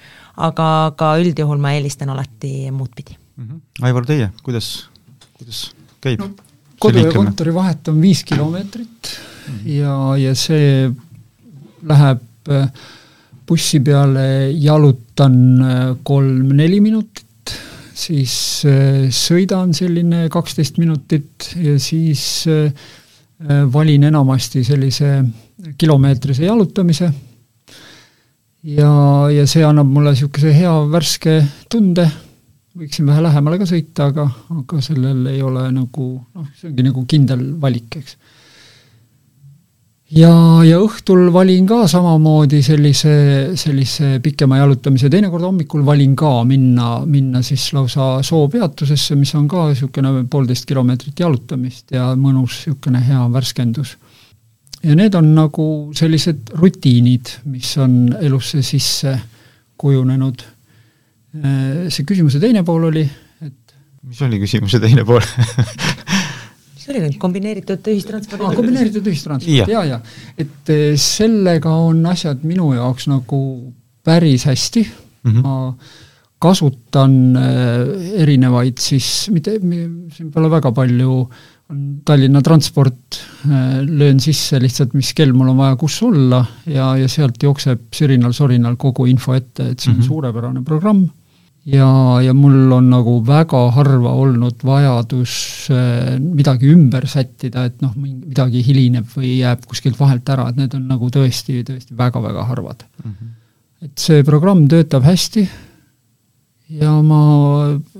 aga 0.41 0.67
ka 0.97 1.13
üldjuhul 1.21 1.61
ma 1.61 1.75
eelistan 1.77 2.09
alati 2.09 2.71
muudpidi 2.71 3.13
mm. 3.13 3.45
-hmm. 3.47 3.85
Aivar, 3.85 4.05
teie, 4.05 4.31
kuidas, 4.43 4.89
kuidas 5.37 5.71
käib 6.01 6.19
no,? 6.19 6.31
kodu 6.79 7.05
ja 7.05 7.13
kontori 7.13 7.53
vahet 7.53 7.87
on 7.87 8.01
viis 8.01 8.23
kilomeetrit 8.23 9.13
mm 9.47 9.53
-hmm. 9.53 9.69
ja, 9.69 10.17
ja 10.17 10.35
see 10.35 10.91
läheb 11.83 12.49
äh, 12.49 12.67
bussi 13.47 13.79
peale, 13.79 14.51
jalutan 14.51 15.61
äh, 15.61 15.95
kolm-neli 16.03 16.79
minutit, 16.81 17.53
siis 17.93 18.65
äh, 18.65 19.09
sõidan 19.11 19.73
selline 19.73 20.29
kaksteist 20.29 20.77
minutit 20.77 21.53
ja 21.55 21.79
siis 21.79 22.45
valin 23.73 24.03
enamasti 24.07 24.63
sellise 24.63 25.23
kilomeetrise 25.77 26.45
jalutamise. 26.45 27.09
Ja, 28.63 28.91
ja 29.33 29.43
see 29.49 29.63
annab 29.67 29.89
mulle 29.91 30.13
niisuguse 30.13 30.53
hea 30.55 30.71
värske 30.91 31.33
tunde, 31.71 32.05
võiksin 32.79 33.09
vähe 33.09 33.25
lähemale 33.25 33.59
ka 33.59 33.67
sõita, 33.67 34.07
aga, 34.13 34.23
aga 34.55 34.79
sellel 34.81 35.25
ei 35.33 35.41
ole 35.43 35.65
nagu 35.75 36.07
noh, 36.21 36.47
see 36.55 36.69
ongi 36.71 36.85
nagu 36.87 37.03
kindel 37.09 37.43
valik, 37.59 37.99
eks 37.99 38.15
ja, 40.13 40.31
ja 40.65 40.77
õhtul 40.81 41.27
valin 41.33 41.65
ka 41.69 41.83
samamoodi 41.89 42.61
sellise, 42.65 43.13
sellise 43.59 44.17
pikema 44.23 44.59
jalutamise, 44.61 45.09
teinekord 45.11 45.45
hommikul 45.47 45.83
valin 45.85 46.15
ka 46.19 46.35
minna, 46.47 46.89
minna 47.09 47.43
siis 47.45 47.65
lausa 47.75 48.15
soopeatusesse, 48.25 49.17
mis 49.19 49.33
on 49.39 49.47
ka 49.51 49.67
niisugune 49.71 50.25
poolteist 50.31 50.67
kilomeetrit 50.69 51.23
jalutamist 51.25 51.95
ja 51.95 52.11
mõnus 52.19 52.63
niisugune 52.63 53.03
hea 53.07 53.23
värskendus. 53.33 53.97
ja 54.83 54.95
need 54.99 55.15
on 55.15 55.33
nagu 55.35 55.67
sellised 55.95 56.53
rutiinid, 56.59 57.37
mis 57.49 57.75
on 57.77 58.15
elusse 58.21 58.61
sisse 58.61 59.17
kujunenud. 59.77 60.43
see 61.89 62.05
küsimuse 62.05 62.39
teine 62.39 62.63
pool 62.63 62.89
oli, 62.91 63.07
et 63.41 63.77
mis 64.03 64.21
oli 64.21 64.39
küsimuse 64.43 64.79
teine 64.79 65.05
pool 65.05 65.23
mis 66.83 66.91
oli 66.91 67.03
nüüd, 67.05 67.17
kombineeritud 67.21 67.91
ühistransport 67.93 68.43
ah,? 68.43 68.55
kombineeritud 68.57 69.07
ühistransport, 69.07 69.71
ja, 69.71 69.83
ja. 69.87 69.99
et 70.39 70.71
eh, 70.73 70.93
sellega 70.99 71.71
on 71.85 72.03
asjad 72.11 72.43
minu 72.47 72.73
jaoks 72.75 73.07
nagu 73.11 73.39
päris 74.03 74.43
hästi 74.49 74.83
mm, 74.83 75.31
-hmm. 75.31 75.41
ma 75.45 75.75
kasutan 76.43 77.15
eh, 77.39 78.21
erinevaid 78.25 78.83
siis, 78.83 79.29
mitte, 79.31 79.55
siin 79.61 80.31
pole 80.33 80.51
väga 80.51 80.73
palju, 80.75 81.15
on 81.71 81.83
Tallinna 82.05 82.41
transport, 82.43 83.21
eh, 83.47 83.79
löön 83.87 84.19
sisse 84.19 84.59
lihtsalt, 84.59 84.93
mis 84.93 85.13
kell 85.15 85.31
mul 85.31 85.53
on 85.53 85.61
vaja 85.63 85.79
kus 85.79 86.01
olla 86.03 86.43
ja, 86.67 86.97
ja 86.99 87.07
sealt 87.07 87.39
jookseb 87.43 87.87
sirinal-sorinal 87.95 88.75
kogu 88.75 89.07
info 89.07 89.37
ette, 89.37 89.71
et 89.71 89.79
see 89.79 89.91
on 89.91 89.97
mm 89.97 90.01
-hmm. 90.01 90.07
suurepärane 90.07 90.63
programm 90.63 91.07
ja, 91.65 91.89
ja 92.23 92.33
mul 92.35 92.71
on 92.75 92.89
nagu 92.91 93.17
väga 93.25 93.61
harva 93.75 94.13
olnud 94.19 94.63
vajadus 94.67 95.35
äh, 95.71 96.15
midagi 96.19 96.71
ümber 96.73 97.07
sättida, 97.07 97.67
et 97.69 97.83
noh, 97.83 97.93
midagi 97.99 98.63
hilineb 98.65 99.07
või 99.15 99.37
jääb 99.39 99.63
kuskilt 99.69 99.99
vahelt 99.99 100.29
ära, 100.29 100.49
et 100.51 100.59
need 100.59 100.75
on 100.75 100.89
nagu 100.91 101.11
tõesti, 101.13 101.61
tõesti 101.67 101.95
väga-väga 101.97 102.47
harvad 102.49 102.83
mm. 102.83 103.11
-hmm. 103.11 103.31
et 103.87 104.07
see 104.07 104.25
programm 104.27 104.67
töötab 104.67 105.07
hästi 105.07 105.47
ja 106.81 106.97
ma, 107.05 107.21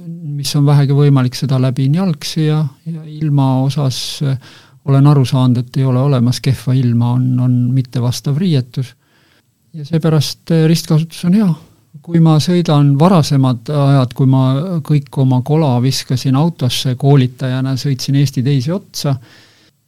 mis 0.04 0.54
on 0.60 0.68
vähegi 0.68 0.96
võimalik, 0.98 1.36
seda 1.38 1.60
läbin 1.62 1.96
jalgsi 1.96 2.48
ja, 2.50 2.66
ja 2.86 3.04
ilma 3.08 3.62
osas 3.64 4.20
äh, 4.24 4.38
olen 4.86 5.08
aru 5.08 5.24
saanud, 5.26 5.64
et 5.64 5.78
ei 5.78 5.86
ole 5.88 6.02
olemas 6.04 6.42
kehva 6.44 6.76
ilma, 6.76 7.14
on, 7.16 7.40
on 7.40 7.54
mittevastav 7.72 8.38
riietus. 8.38 8.96
ja 9.74 9.86
seepärast 9.86 10.52
äh, 10.52 10.68
ristkasutus 10.68 11.24
on 11.26 11.40
hea 11.40 11.54
kui 12.04 12.20
ma 12.24 12.36
sõidan 12.44 12.94
varasemad 13.00 13.70
ajad, 13.72 14.12
kui 14.18 14.28
ma 14.30 14.44
kõik 14.84 15.22
oma 15.24 15.40
kola 15.46 15.78
viskasin 15.84 16.36
autosse 16.36 16.98
koolitajana, 17.00 17.78
sõitsin 17.80 18.18
Eesti 18.20 18.44
teisi 18.44 18.74
otsa, 18.76 19.16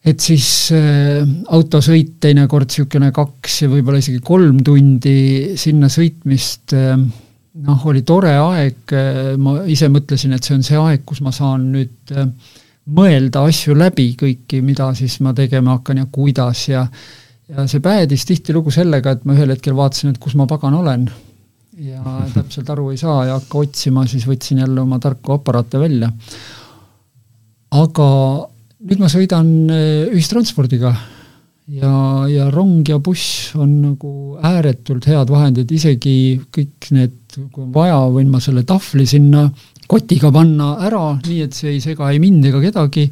et 0.05 0.23
siis 0.23 0.47
äh, 0.75 1.25
autosõit 1.57 2.15
teinekord 2.23 2.69
niisugune 2.71 3.11
kaks 3.15 3.63
ja 3.65 3.69
võib-olla 3.71 3.99
isegi 3.99 4.21
kolm 4.23 4.61
tundi 4.63 5.57
sinna 5.59 5.89
sõitmist 5.91 6.75
äh, 6.77 6.95
noh, 7.65 7.85
oli 7.91 8.05
tore 8.07 8.35
aeg, 8.37 8.95
äh, 8.95 9.21
ma 9.41 9.57
ise 9.71 9.91
mõtlesin, 9.91 10.37
et 10.37 10.47
see 10.47 10.55
on 10.55 10.65
see 10.67 10.79
aeg, 10.79 11.03
kus 11.09 11.19
ma 11.25 11.35
saan 11.35 11.67
nüüd 11.73 12.15
mõelda 12.95 13.43
asju 13.49 13.75
läbi 13.75 14.11
kõiki, 14.19 14.61
mida 14.63 14.91
siis 14.95 15.19
ma 15.25 15.33
tegema 15.35 15.79
hakkan 15.79 16.03
ja 16.05 16.09
kuidas 16.11 16.67
ja 16.71 16.87
ja 17.45 17.67
see 17.69 17.77
päädis 17.83 18.23
tihtilugu 18.25 18.71
sellega, 18.73 19.11
et 19.13 19.25
ma 19.27 19.35
ühel 19.35 19.51
hetkel 19.53 19.75
vaatasin, 19.77 20.15
et 20.15 20.21
kus 20.21 20.33
ma 20.39 20.47
pagan 20.49 20.73
olen 20.73 21.03
ja 21.75 22.01
täpselt 22.33 22.69
aru 22.71 22.91
ei 22.93 22.99
saa 22.99 23.25
ja 23.29 23.39
hakka 23.39 23.63
otsima, 23.65 24.05
siis 24.07 24.25
võtsin 24.27 24.61
jälle 24.63 24.81
oma 24.81 24.99
tarku 25.03 25.35
aparaate 25.35 25.79
välja. 25.81 26.11
aga 27.75 28.07
nüüd 28.85 29.01
ma 29.01 29.09
sõidan 29.11 29.51
eh, 29.73 30.07
ühistranspordiga 30.13 30.93
ja, 31.75 31.93
ja 32.31 32.49
rong 32.53 32.87
ja 32.87 32.99
buss 33.03 33.55
on 33.59 33.79
nagu 33.81 34.11
ääretult 34.39 35.07
head 35.09 35.31
vahendid, 35.33 35.71
isegi 35.71 36.39
kõik 36.53 36.91
need, 36.95 37.17
kui 37.51 37.65
on 37.65 37.71
vaja, 37.75 37.99
võin 38.13 38.29
ma 38.31 38.39
selle 38.43 38.63
tahvli 38.67 39.07
sinna 39.09 39.47
kotiga 39.89 40.31
panna 40.33 40.75
ära, 40.85 41.07
nii 41.25 41.41
et 41.45 41.57
see 41.57 41.75
ei 41.75 41.81
sega 41.83 42.11
ei 42.13 42.21
mind 42.23 42.47
ega 42.49 42.61
kedagi, 42.63 43.09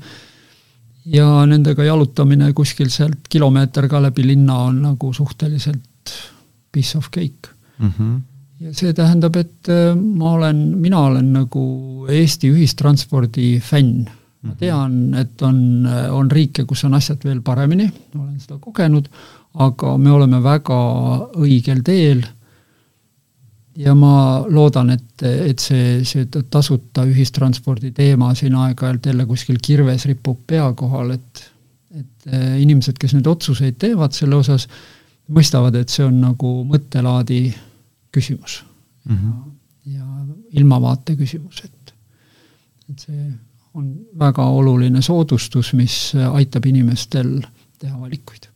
ja 1.13 1.43
nendega 1.50 1.84
jalutamine 1.84 2.53
kuskil 2.55 2.91
sealt 2.93 3.27
kilomeeter 3.29 3.89
ka 3.91 4.00
läbi 4.05 4.24
linna 4.29 4.62
on 4.70 4.79
nagu 4.86 5.12
suhteliselt 5.13 6.13
piece 6.72 6.98
of 6.98 7.12
cake 7.12 7.51
mm. 7.79 7.91
-hmm 7.91 8.22
ja 8.62 8.74
see 8.75 8.93
tähendab, 8.95 9.38
et 9.39 9.69
äh, 9.72 9.93
ma 9.95 10.36
olen, 10.38 10.60
mina 10.81 11.05
olen 11.10 11.31
nagu 11.33 11.63
Eesti 12.10 12.51
ühistranspordi 12.53 13.57
fänn. 13.63 14.05
ma 14.43 14.51
mhm. 14.51 14.60
tean, 14.60 14.95
et 15.15 15.41
on, 15.41 15.57
äh, 15.88 16.10
on 16.13 16.31
riike, 16.31 16.65
kus 16.67 16.83
on 16.83 16.93
asjad 16.93 17.24
veel 17.24 17.41
paremini, 17.41 17.88
olen 18.19 18.39
seda 18.39 18.60
kogenud, 18.60 19.07
aga 19.63 19.98
me 19.98 20.12
oleme 20.12 20.41
väga 20.43 20.79
õigel 21.39 21.83
teel 21.86 22.25
ja 23.79 23.93
ma 23.95 24.43
loodan, 24.50 24.91
et, 24.93 25.24
et 25.24 25.60
see, 25.63 26.03
see 26.05 26.27
tasuta 26.27 27.05
ühistranspordi 27.10 27.93
teema 27.95 28.33
siin 28.38 28.57
aeg-ajalt 28.60 29.10
jälle 29.10 29.25
kuskil 29.29 29.57
kirves 29.63 30.05
ripub 30.10 30.43
pea 30.48 30.67
kohal, 30.77 31.15
et 31.15 31.50
et 31.93 32.33
äh, 32.33 32.55
inimesed, 32.63 32.98
kes 32.98 33.13
nüüd 33.13 33.27
otsuseid 33.29 33.77
teevad 33.81 34.15
selle 34.17 34.39
osas, 34.39 34.65
mõistavad, 35.33 35.75
et 35.77 35.93
see 35.93 36.05
on 36.07 36.17
nagu 36.24 36.53
mõttelaadi 36.65 37.43
küsimus 38.13 38.62
mm. 39.05 39.17
-hmm. 39.17 39.51
ja, 39.86 40.05
ja 40.05 40.60
ilmavaate 40.60 41.15
küsimus, 41.20 41.63
et, 41.65 41.93
et 42.89 43.08
see 43.08 43.25
on 43.74 43.89
väga 44.20 44.46
oluline 44.46 45.01
soodustus, 45.01 45.74
mis 45.74 46.13
aitab 46.32 46.65
inimestel 46.70 47.39
teha 47.82 48.00
valikuid. 48.00 48.48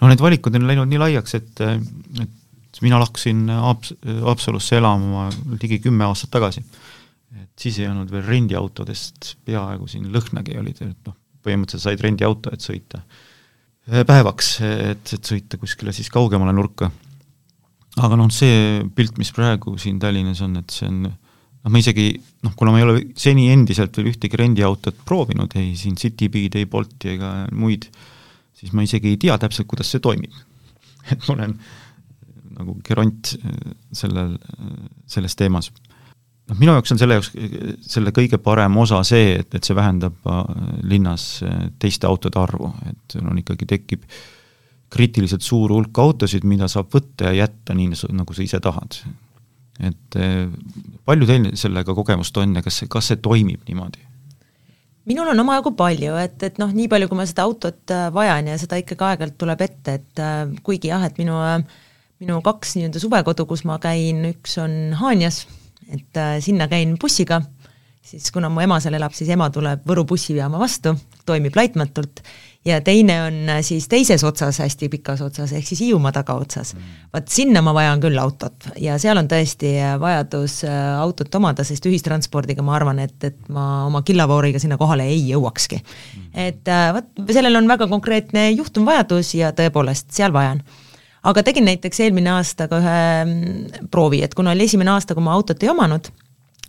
no 0.00 0.08
need 0.08 0.20
valikud 0.24 0.54
on 0.56 0.66
läinud 0.66 0.88
nii 0.88 1.00
laiaks, 1.04 1.34
et, 1.34 1.60
et 2.22 2.80
mina 2.82 3.00
lahkusin 3.00 3.48
Haps-, 3.52 3.94
Haapsalusse 4.24 4.78
elama 4.80 5.28
ligi 5.60 5.78
kümme 5.84 6.08
aastat 6.08 6.30
tagasi. 6.30 6.64
et 7.42 7.50
siis 7.60 7.78
ei 7.78 7.88
olnud 7.88 8.10
veel 8.10 8.24
rendiautodest 8.24 9.34
peaaegu 9.44 9.86
siin 9.86 10.08
lõhnagi 10.12 10.56
olid, 10.58 10.80
et 10.82 11.10
noh, 11.10 11.16
põhimõtteliselt 11.44 11.84
said 11.84 12.00
rendiauto, 12.00 12.50
et 12.52 12.64
sõita 12.64 13.02
päevaks, 14.08 14.48
et, 14.64 15.12
et 15.14 15.30
sõita 15.32 15.60
kuskile 15.60 15.92
siis 15.96 16.10
kaugemale 16.12 16.52
nurka 16.56 16.90
aga 18.04 18.18
noh, 18.18 18.28
see 18.32 18.82
pilt, 18.96 19.18
mis 19.20 19.30
praegu 19.34 19.76
siin 19.80 19.98
Tallinnas 20.02 20.42
on, 20.44 20.58
et 20.60 20.74
see 20.74 20.88
on 20.88 21.02
noh, 21.06 21.16
ma 21.72 21.80
isegi 21.80 22.10
noh, 22.44 22.54
kuna 22.58 22.72
ma 22.74 22.80
ei 22.80 22.86
ole 22.86 23.02
seni 23.18 23.48
endiselt 23.52 23.96
veel 23.98 24.12
ühtegi 24.12 24.40
rendiautot 24.40 25.02
proovinud, 25.08 25.52
ei 25.58 25.74
siin 25.78 25.98
Citybeat, 26.00 26.58
ei 26.58 26.68
Bolti 26.70 27.14
ega 27.16 27.32
muid, 27.52 27.88
siis 28.58 28.74
ma 28.76 28.86
isegi 28.86 29.14
ei 29.14 29.20
tea 29.20 29.36
täpselt, 29.40 29.68
kuidas 29.70 29.90
see 29.92 30.02
toimib. 30.04 30.34
et 31.12 31.20
ma 31.26 31.34
olen 31.36 31.58
nagu 32.58 32.78
geront 32.86 33.34
äh, 33.38 33.60
sellel, 33.94 34.34
selles 35.06 35.36
teemas. 35.38 35.70
noh, 36.48 36.56
minu 36.58 36.72
jaoks 36.74 36.94
on 36.94 36.98
selle 37.00 37.18
jaoks, 37.18 37.34
selle 37.86 38.14
kõige 38.16 38.40
parem 38.42 38.76
osa 38.80 39.02
see, 39.06 39.36
et, 39.42 39.52
et 39.54 39.64
see 39.64 39.76
vähendab 39.78 40.26
äh, 40.26 40.42
linnas 40.88 41.38
äh, 41.46 41.68
teiste 41.78 42.08
autode 42.08 42.40
arvu, 42.40 42.72
et 42.88 43.20
on 43.22 43.38
ikkagi 43.38 43.68
tekib 43.76 44.06
äh, 44.08 44.26
kriitiliselt 44.92 45.44
suur 45.44 45.72
hulk 45.74 45.98
autosid, 46.00 46.44
mida 46.48 46.68
saab 46.68 46.92
võtta 46.94 47.28
ja 47.28 47.44
jätta 47.44 47.76
nii, 47.76 47.92
nagu 48.16 48.36
sa 48.36 48.44
ise 48.44 48.60
tahad. 48.64 49.00
et 49.78 50.16
eh, 50.18 50.46
palju 51.06 51.26
teil 51.26 51.50
sellega 51.54 51.94
kogemust 51.94 52.36
on 52.36 52.56
ja 52.58 52.62
kas 52.62 52.80
see, 52.80 52.88
kas 52.90 53.12
see 53.12 53.20
toimib 53.22 53.62
niimoodi? 53.68 54.08
minul 55.08 55.30
on 55.32 55.40
omajagu 55.40 55.72
palju, 55.76 56.16
et, 56.20 56.40
et 56.44 56.58
noh, 56.60 56.72
nii 56.74 56.88
palju, 56.92 57.08
kui 57.08 57.18
ma 57.18 57.26
seda 57.28 57.46
autot 57.48 57.94
äh, 57.94 58.08
vajan 58.14 58.50
ja 58.50 58.56
seda 58.60 58.78
ikkagi 58.80 59.06
aeg-ajalt 59.06 59.38
tuleb 59.40 59.62
ette, 59.64 59.94
et 60.00 60.22
äh, 60.22 60.40
kuigi 60.64 60.90
jah, 60.90 61.06
et 61.06 61.16
minu, 61.20 61.38
minu 62.20 62.40
kaks 62.44 62.76
nii-öelda 62.76 63.00
suvekodu, 63.00 63.46
kus 63.48 63.64
ma 63.68 63.78
käin, 63.82 64.20
üks 64.34 64.58
on 64.60 64.76
Haanjas, 65.00 65.46
et 65.88 66.20
äh, 66.20 66.36
sinna 66.44 66.68
käin 66.68 66.98
bussiga, 67.00 67.40
siis 68.04 68.28
kuna 68.34 68.52
mu 68.52 68.60
ema 68.64 68.82
seal 68.84 68.98
elab, 69.00 69.16
siis 69.16 69.32
ema 69.32 69.48
tuleb 69.54 69.88
Võru 69.88 70.04
bussijaama 70.08 70.60
vastu, 70.60 70.92
toimib 71.28 71.56
laitmatult 71.56 72.20
ja 72.66 72.80
teine 72.84 73.22
on 73.22 73.36
äh, 73.48 73.60
siis 73.62 73.88
teises 73.88 74.24
otsas, 74.24 74.58
hästi 74.58 74.88
pikas 74.92 75.22
otsas, 75.22 75.52
ehk 75.52 75.66
siis 75.66 75.80
Hiiumaa 75.80 76.12
tagaotsas. 76.12 76.74
Vaat 77.12 77.30
sinna 77.32 77.62
ma 77.64 77.74
vajan 77.76 78.02
küll 78.02 78.18
autot 78.20 78.70
ja 78.80 78.98
seal 78.98 79.20
on 79.20 79.30
tõesti 79.30 79.74
äh, 79.80 79.94
vajadus 80.00 80.60
äh, 80.68 80.80
autot 80.98 81.34
omada, 81.38 81.64
sest 81.66 81.86
ühistranspordiga 81.88 82.64
ma 82.66 82.76
arvan, 82.78 83.00
et, 83.04 83.16
et 83.24 83.38
ma 83.52 83.86
oma 83.86 84.02
killavooriga 84.06 84.60
sinna 84.62 84.78
kohale 84.80 85.08
ei 85.08 85.22
jõuakski. 85.30 85.80
Et 86.38 86.68
vot 86.94 87.32
sellel 87.32 87.56
on 87.58 87.68
väga 87.70 87.88
konkreetne 87.90 88.50
juhtum, 88.52 88.86
vajadus 88.88 89.34
ja 89.38 89.52
tõepoolest, 89.56 90.10
seal 90.14 90.34
vajan 90.34 90.62
aga 91.28 91.42
tegin 91.44 91.66
näiteks 91.66 92.00
eelmine 92.04 92.30
aasta 92.36 92.68
ka 92.70 92.78
ühe 92.80 93.00
mm, 93.24 93.88
proovi, 93.92 94.22
et 94.24 94.34
kuna 94.38 94.54
oli 94.54 94.68
esimene 94.68 94.94
aasta, 94.94 95.16
kui 95.16 95.24
ma 95.24 95.34
autot 95.34 95.62
ei 95.62 95.70
omanud, 95.72 96.10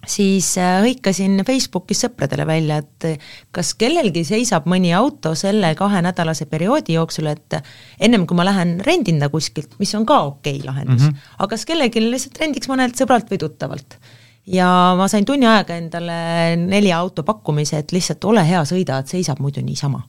siis 0.08 0.53
äh, 0.58 0.79
hõikasin 0.84 1.41
Facebookis 1.48 2.06
sõpradele 2.06 2.46
välja, 2.48 2.79
et 2.84 3.22
kas 3.56 3.74
kellelgi 3.79 4.24
seisab 4.27 4.68
mõni 4.70 4.94
auto 4.96 5.34
selle 5.38 5.74
kahenädalase 5.79 6.48
perioodi 6.51 6.96
jooksul, 6.96 7.27
et 7.32 7.60
ennem 8.00 8.25
kui 8.27 8.38
ma 8.38 8.48
lähen 8.48 8.77
rendin 8.86 9.20
ta 9.20 9.29
kuskilt, 9.34 9.75
mis 9.82 9.94
on 10.00 10.08
ka 10.10 10.22
okei 10.32 10.60
okay 10.60 10.68
lahendus 10.68 11.03
mm, 11.03 11.10
-hmm. 11.10 11.36
aga 11.38 11.50
kas 11.56 11.65
kellelgi 11.65 12.03
lihtsalt 12.06 12.39
rendiks 12.39 12.72
mõnelt 12.72 12.96
sõbralt 12.96 13.29
või 13.32 13.41
tuttavalt. 13.44 14.00
ja 14.46 14.96
ma 14.98 15.08
sain 15.08 15.25
tunni 15.25 15.46
ajaga 15.46 15.75
endale 15.75 16.56
neli 16.56 16.94
auto 16.94 17.24
pakkumise, 17.24 17.77
et 17.77 17.91
lihtsalt 17.91 18.24
ole 18.25 18.46
hea, 18.48 18.63
sõida, 18.65 19.00
et 19.00 19.08
seisab 19.08 19.39
muidu 19.39 19.62
niisama. 19.62 20.01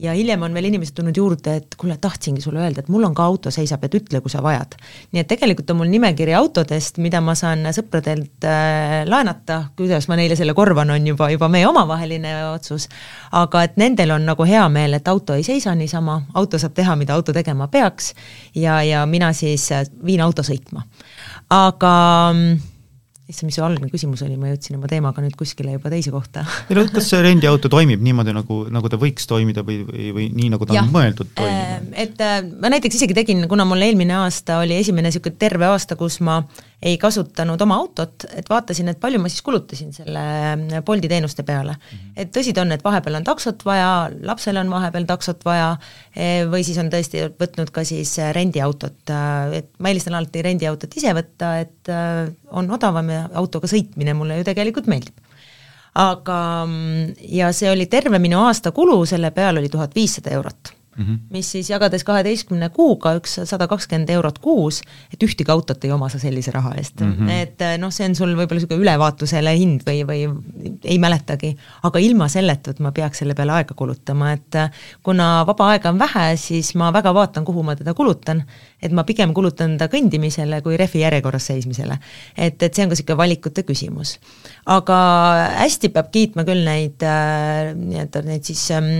Ja 0.00 0.12
hiljem 0.12 0.42
on 0.42 0.54
veel 0.54 0.68
inimesed 0.68 0.94
tulnud 0.96 1.16
juurde, 1.16 1.54
et 1.60 1.74
kuule, 1.78 1.96
tahtsingi 2.00 2.42
sulle 2.44 2.60
öelda, 2.60 2.82
et 2.82 2.88
mul 2.92 3.04
on 3.06 3.14
ka 3.16 3.24
auto 3.24 3.50
seisab, 3.54 3.84
et 3.84 3.94
ütle, 3.96 4.20
kui 4.20 4.32
sa 4.32 4.42
vajad. 4.44 4.76
nii 5.12 5.22
et 5.22 5.28
tegelikult 5.28 5.70
on 5.70 5.80
mul 5.80 5.90
nimekiri 5.92 6.34
autodest, 6.36 6.98
mida 6.98 7.20
ma 7.24 7.34
saan 7.38 7.64
sõpradelt 7.76 8.46
äh, 8.48 9.00
laenata, 9.08 9.62
kuidas 9.76 10.08
ma 10.08 10.18
neile 10.20 10.36
selle 10.36 10.54
korvan, 10.54 10.90
on 10.90 11.06
juba, 11.12 11.30
juba 11.32 11.48
meie 11.48 11.68
omavaheline 11.68 12.34
otsus, 12.50 12.88
aga 13.32 13.64
et 13.68 13.78
nendel 13.80 14.16
on 14.16 14.26
nagu 14.28 14.48
hea 14.48 14.66
meel, 14.68 14.98
et 14.98 15.08
auto 15.08 15.36
ei 15.38 15.46
seisa 15.46 15.74
niisama, 15.74 16.20
auto 16.34 16.58
saab 16.58 16.76
teha, 16.76 16.96
mida 17.00 17.14
auto 17.16 17.32
tegema 17.36 17.68
peaks 17.68 18.14
ja, 18.54 18.82
ja 18.82 19.06
mina 19.06 19.32
siis 19.32 19.70
äh, 19.72 19.86
viin 20.04 20.20
auto 20.20 20.42
sõitma. 20.46 20.84
aga 21.50 21.94
mm, 22.34 22.69
issand, 23.30 23.48
mis 23.50 23.58
su 23.58 23.64
algne 23.64 23.90
küsimus 23.92 24.24
oli, 24.26 24.36
ma 24.40 24.50
jõudsin 24.52 24.78
oma 24.78 24.90
teemaga 24.90 25.24
nüüd 25.24 25.36
kuskile 25.38 25.74
juba 25.76 25.92
teise 25.92 26.12
kohta 26.14 26.44
ei 26.68 26.78
no 26.78 26.84
kas 26.90 27.10
see 27.12 27.22
rendiauto 27.24 27.70
toimib 27.72 28.02
niimoodi, 28.04 28.34
nagu, 28.36 28.62
nagu 28.72 28.90
ta 28.92 28.98
võiks 29.00 29.28
toimida 29.30 29.64
või, 29.66 29.80
või, 29.88 30.08
või 30.16 30.26
nii, 30.36 30.50
nagu 30.56 30.68
ta 30.68 30.76
ja. 30.76 30.84
on 30.84 30.92
mõeldud 30.94 31.32
toimima? 31.38 31.78
Äh, 31.78 32.04
et 32.06 32.24
äh, 32.24 32.40
ma 32.62 32.72
näiteks 32.74 33.00
isegi 33.00 33.16
tegin, 33.16 33.46
kuna 33.50 33.66
mul 33.68 33.86
eelmine 33.86 34.18
aasta 34.20 34.60
oli 34.64 34.78
esimene 34.80 35.10
niisugune 35.10 35.38
terve 35.40 35.70
aasta, 35.70 35.98
kus 36.00 36.20
ma 36.24 36.42
ei 36.82 36.96
kasutanud 36.98 37.60
oma 37.60 37.76
autot, 37.82 38.24
et 38.32 38.48
vaatasin, 38.48 38.88
et 38.92 39.00
palju 39.00 39.20
ma 39.20 39.28
siis 39.28 39.42
kulutasin 39.44 39.92
selle 39.92 40.22
äh, 40.52 40.80
Bolti 40.86 41.10
teenuste 41.12 41.44
peale 41.46 41.74
mm. 41.74 41.98
-hmm. 41.98 42.12
et 42.16 42.32
tõsi 42.36 42.54
ta 42.56 42.64
on, 42.64 42.72
et 42.72 42.84
vahepeal 42.84 43.18
on 43.20 43.26
taksot 43.26 43.64
vaja, 43.64 44.10
lapsel 44.24 44.56
on 44.56 44.70
vahepeal 44.70 45.04
taksot 45.08 45.44
vaja 45.44 45.76
või 46.50 46.64
siis 46.64 46.78
on 46.78 46.88
tõesti 46.92 47.26
võtnud 47.40 47.70
ka 47.70 47.84
siis 47.84 48.16
rendiautot, 48.32 49.12
et 49.52 49.70
ma 49.78 49.92
eelistan 49.92 50.14
alati 50.14 50.42
rendiautot 50.42 50.96
ise 50.96 51.12
võtta, 51.14 51.52
et 51.60 51.92
on 52.50 52.70
odavam 52.70 53.10
ja 53.10 53.28
autoga 53.34 53.68
sõitmine 53.70 54.14
mulle 54.14 54.40
ju 54.40 54.44
tegelikult 54.44 54.86
meeldib. 54.86 55.14
aga, 55.94 56.66
mm, 56.66 57.14
ja 57.28 57.52
see 57.52 57.70
oli 57.70 57.86
terve 57.86 58.18
minu 58.18 58.38
aasta 58.46 58.72
kulu, 58.72 59.04
selle 59.06 59.30
peal 59.30 59.58
oli 59.58 59.68
tuhat 59.68 59.94
viissada 59.94 60.30
eurot 60.30 60.79
mm, 60.96 61.04
-hmm. 61.04 61.18
mis 61.30 61.52
siis 61.52 61.70
jagades 61.70 62.04
kaheteistkümne 62.04 62.68
kuuga 62.68 63.14
üks 63.18 63.38
sada 63.44 63.66
kakskümmend 63.68 64.10
eurot 64.10 64.38
kuus, 64.38 64.82
et 65.12 65.22
ühtegi 65.22 65.52
autot 65.52 65.84
ei 65.84 65.92
oma 65.92 66.08
sa 66.08 66.18
sellise 66.18 66.50
raha 66.50 66.74
eest 66.78 67.00
mm. 67.00 67.12
-hmm. 67.12 67.30
et 67.30 67.62
eh, 67.62 67.76
noh, 67.78 67.92
see 67.92 68.08
on 68.08 68.14
sul 68.14 68.34
võib-olla 68.34 68.60
niisugune 68.60 68.82
ülevaatusele 68.82 69.54
hind 69.58 69.86
või, 69.86 70.02
või 70.06 70.80
ei 70.84 70.98
mäletagi, 70.98 71.56
aga 71.82 71.98
ilma 71.98 72.28
selleta, 72.28 72.70
et 72.70 72.80
ma 72.80 72.92
peaks 72.92 73.18
selle 73.22 73.34
peale 73.34 73.52
aega 73.52 73.74
kulutama, 73.74 74.32
et 74.32 74.54
eh, 74.54 74.70
kuna 75.02 75.46
vaba 75.46 75.70
aega 75.74 75.94
on 75.94 75.98
vähe, 75.98 76.36
siis 76.36 76.74
ma 76.74 76.92
väga 76.92 77.14
vaatan, 77.14 77.44
kuhu 77.44 77.62
ma 77.62 77.76
teda 77.76 77.94
kulutan, 77.94 78.44
et 78.82 78.92
ma 78.92 79.04
pigem 79.08 79.34
kulutan 79.36 79.76
ta 79.78 79.88
kõndimisele 79.92 80.62
kui 80.62 80.76
rehvi 80.80 81.04
järjekorras 81.04 81.50
seismisele. 81.52 81.98
et, 82.36 82.62
et 82.62 82.74
see 82.74 82.84
on 82.84 82.90
ka 82.90 82.96
niisugune 82.96 83.20
valikute 83.22 83.64
küsimus. 83.68 84.18
aga 84.66 84.98
hästi 85.62 85.92
peab 85.94 86.10
kiitma 86.12 86.44
küll 86.48 86.64
neid 86.66 87.02
äh, 87.06 87.72
nii-öelda 87.76 88.24
neid 88.26 88.44
siis 88.44 88.70
ähm, 88.76 88.92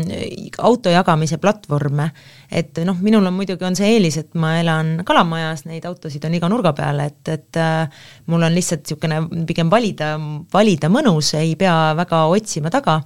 auto 0.58 0.90
jagamise 0.90 1.38
platvorme, 1.38 1.80
vorme, 1.80 2.10
et 2.50 2.78
noh, 2.84 2.99
minul 3.00 3.26
on 3.26 3.34
muidugi, 3.34 3.64
on 3.64 3.76
see 3.78 3.88
eelis, 3.94 4.18
et 4.20 4.34
ma 4.38 4.56
elan 4.60 5.00
Kalamajas, 5.06 5.64
neid 5.68 5.87
autosid 5.88 6.25
on 6.26 6.37
iga 6.37 6.50
nurga 6.50 6.72
peal, 6.76 7.00
et, 7.04 7.22
et 7.28 7.60
äh, 7.60 8.04
mul 8.30 8.46
on 8.46 8.54
lihtsalt 8.54 8.84
niisugune 8.84 9.46
pigem 9.49 9.70
valida, 9.72 10.14
valida 10.52 10.90
mõnus, 10.92 11.34
ei 11.38 11.56
pea 11.60 11.94
väga 11.99 12.25
otsima 12.30 12.72
taga, 12.72 13.00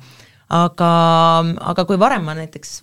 aga, 0.55 0.91
aga 1.73 1.87
kui 1.89 2.01
varem 2.01 2.27
ma 2.27 2.37
näiteks 2.39 2.83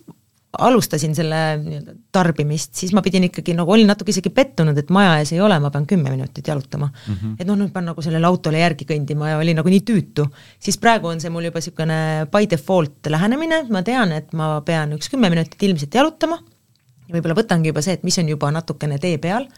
alustasin 0.58 1.14
selle 1.16 1.38
nii-öelda 1.62 1.94
tarbimist, 2.12 2.74
siis 2.76 2.92
ma 2.92 3.00
pidin 3.04 3.24
ikkagi 3.28 3.54
nagu, 3.56 3.72
olin 3.72 3.88
natuke 3.88 4.12
isegi 4.12 4.32
pettunud, 4.34 4.76
et 4.78 4.90
maja 4.92 5.14
ees 5.22 5.32
ei 5.32 5.40
ole, 5.40 5.56
ma 5.62 5.70
pean 5.72 5.86
kümme 5.88 6.12
minutit 6.12 6.48
jalutama 6.48 6.90
mm. 6.90 7.14
-hmm. 7.14 7.34
et 7.40 7.48
noh, 7.48 7.56
nüüd 7.56 7.72
pean 7.72 7.88
nagu 7.88 8.04
sellele 8.04 8.28
autole 8.28 8.60
järgi 8.60 8.84
kõndima 8.88 9.30
ja 9.32 9.38
oli 9.40 9.54
nagu 9.56 9.68
nii 9.72 9.80
tüütu. 9.90 10.26
siis 10.60 10.78
praegu 10.78 11.08
on 11.08 11.20
see 11.20 11.30
mul 11.30 11.48
juba 11.48 11.58
niisugune 11.58 12.26
by 12.32 12.50
default 12.50 13.08
lähenemine, 13.08 13.62
ma 13.70 13.82
tean, 13.82 14.12
et 14.12 14.32
ma 14.32 14.60
pean 14.60 14.92
üks 14.92 15.08
kümme 15.08 15.30
minutit 15.30 15.62
ilmselt 15.62 15.94
jalutama 15.94 16.38
ja 17.08 17.14
võib-olla 17.14 17.38
võtangi 17.40 17.72
juba 17.72 17.82
see, 17.82 17.94
et 17.94 18.04
mis 18.04 18.18
on 18.18 18.28
juba 18.28 18.50
natukene 18.50 18.98
tee 18.98 19.18
peal 19.18 19.48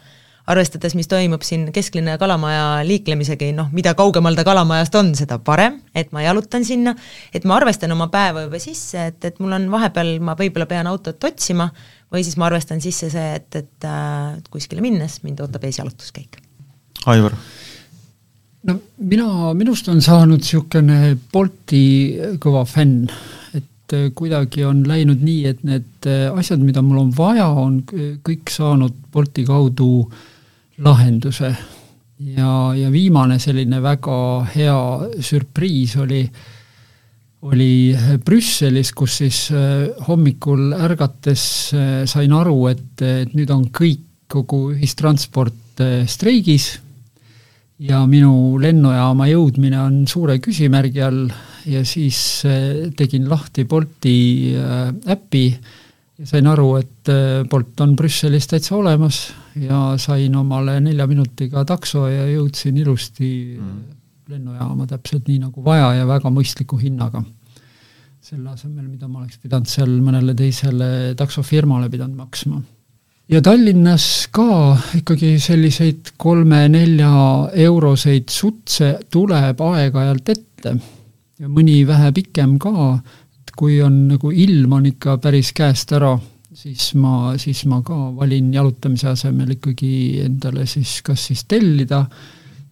arvestades, 0.50 0.92
mis 0.96 1.08
toimub 1.08 1.42
siin 1.44 1.68
kesklinna 1.72 2.14
ja 2.14 2.20
Kalamaja 2.20 2.64
liiklemisega, 2.84 3.48
noh, 3.56 3.70
mida 3.72 3.94
kaugemal 3.96 4.36
ta 4.36 4.44
Kalamajast 4.44 4.96
on, 5.00 5.12
seda 5.16 5.38
parem, 5.44 5.78
et 5.96 6.12
ma 6.12 6.24
jalutan 6.24 6.66
sinna, 6.68 6.92
et 7.34 7.46
ma 7.48 7.56
arvestan 7.56 7.94
oma 7.94 8.10
päeva 8.12 8.44
juba 8.44 8.60
sisse, 8.62 9.08
et, 9.12 9.20
et 9.24 9.40
mul 9.40 9.56
on 9.56 9.68
vahepeal, 9.72 10.18
ma 10.24 10.36
võib-olla 10.38 10.68
pean 10.70 10.90
autot 10.90 11.30
otsima 11.30 11.70
või 12.12 12.24
siis 12.26 12.36
ma 12.40 12.50
arvestan 12.50 12.82
sisse 12.84 13.08
see, 13.12 13.28
et, 13.38 13.48
et 13.56 13.88
äh, 13.88 14.34
kuskile 14.52 14.84
minnes 14.84 15.22
mind 15.24 15.40
ootab 15.44 15.64
ees 15.64 15.80
jalutuskäik. 15.80 16.42
Aivar? 17.10 17.38
no 18.68 18.76
mina, 19.00 19.28
minust 19.56 19.88
on 19.92 20.04
saanud 20.04 20.44
niisugune 20.44 21.16
Bolti 21.32 21.86
kõva 22.40 22.66
fänn, 22.68 23.08
et 23.56 23.96
äh, 23.96 24.06
kuidagi 24.12 24.68
on 24.68 24.84
läinud 24.88 25.24
nii, 25.24 25.40
et 25.48 25.64
need 25.64 26.12
äh, 26.12 26.28
asjad, 26.36 26.60
mida 26.60 26.84
mul 26.84 27.00
on 27.06 27.16
vaja, 27.16 27.48
on 27.48 27.80
kõik 27.88 28.52
saanud 28.52 29.00
Bolti 29.12 29.48
kaudu 29.48 29.90
äh, 30.04 30.30
lahenduse. 30.82 31.54
ja, 32.18 32.50
ja 32.74 32.90
viimane 32.92 33.38
selline 33.42 33.80
väga 33.82 34.18
hea 34.54 34.78
sürpriis 35.22 35.96
oli, 36.00 36.22
oli 37.50 37.94
Brüsselis, 38.24 38.92
kus 38.96 39.18
siis 39.22 39.40
äh, 39.52 39.90
hommikul 40.08 40.72
ärgates 40.78 41.44
äh, 41.74 42.04
sain 42.10 42.32
aru, 42.32 42.68
et, 42.72 43.02
et 43.02 43.34
nüüd 43.34 43.50
on 43.54 43.68
kõik, 43.74 44.10
kogu 44.34 44.70
ühistransport 44.72 45.82
äh, 45.84 46.06
streigis 46.10 46.72
ja 47.84 48.00
minu 48.08 48.56
lennujaama 48.62 49.26
jõudmine 49.28 49.78
on 49.82 49.98
suure 50.08 50.38
küsimärgi 50.42 51.02
all 51.04 51.26
ja 51.68 51.82
siis 51.86 52.18
tegin 52.96 53.26
lahti 53.28 53.64
Bolti 53.68 54.16
äpi 55.10 55.42
ja 56.18 56.26
sain 56.28 56.46
aru, 56.46 56.68
et 56.78 57.10
Bolt 57.50 57.80
on 57.82 57.94
Brüsselis 57.98 58.46
täitsa 58.50 58.76
olemas 58.76 59.26
ja 59.60 59.94
sain 60.00 60.34
omale 60.36 60.78
nelja 60.82 61.06
minutiga 61.10 61.64
takso 61.66 62.06
ja 62.10 62.26
jõudsin 62.30 62.76
ilusti 62.78 63.30
mm. 63.58 63.80
lennujaama 64.30 64.86
täpselt 64.90 65.28
nii 65.30 65.40
nagu 65.46 65.64
vaja 65.64 65.92
ja 66.00 66.06
väga 66.08 66.30
mõistliku 66.34 66.78
hinnaga. 66.80 67.24
selle 68.24 68.54
asemel, 68.54 68.86
mida 68.88 69.08
ma 69.08 69.20
oleks 69.20 69.36
pidanud 69.36 69.68
seal 69.68 69.98
mõnele 70.00 70.32
teisele 70.34 70.86
taksofirmale 71.18 71.90
pidanud 71.90 72.16
maksma. 72.16 72.62
ja 73.28 73.42
Tallinnas 73.42 74.28
ka 74.30 74.76
ikkagi 75.00 75.38
selliseid 75.38 76.14
kolme-nelja 76.16 77.50
euroseid 77.66 78.30
sutse 78.30 78.98
tuleb 79.10 79.60
aeg-ajalt 79.60 80.28
ette 80.28 80.76
ja 81.40 81.50
mõni 81.50 81.82
vähe 81.86 82.12
pikem 82.14 82.58
ka, 82.62 82.98
kui 83.56 83.80
on 83.82 84.06
nagu 84.08 84.30
ilm 84.30 84.72
on 84.78 84.86
ikka 84.90 85.18
päris 85.22 85.52
käest 85.56 85.92
ära 85.96 86.14
siis 86.54 86.92
ma, 87.00 87.34
siis 87.40 87.64
ma 87.70 87.80
ka 87.86 87.96
valin 88.16 88.52
jalutamise 88.54 89.10
asemel 89.10 89.56
ikkagi 89.56 90.22
endale 90.24 90.66
siis 90.70 91.00
kas 91.06 91.28
siis 91.30 91.44
tellida 91.50 92.04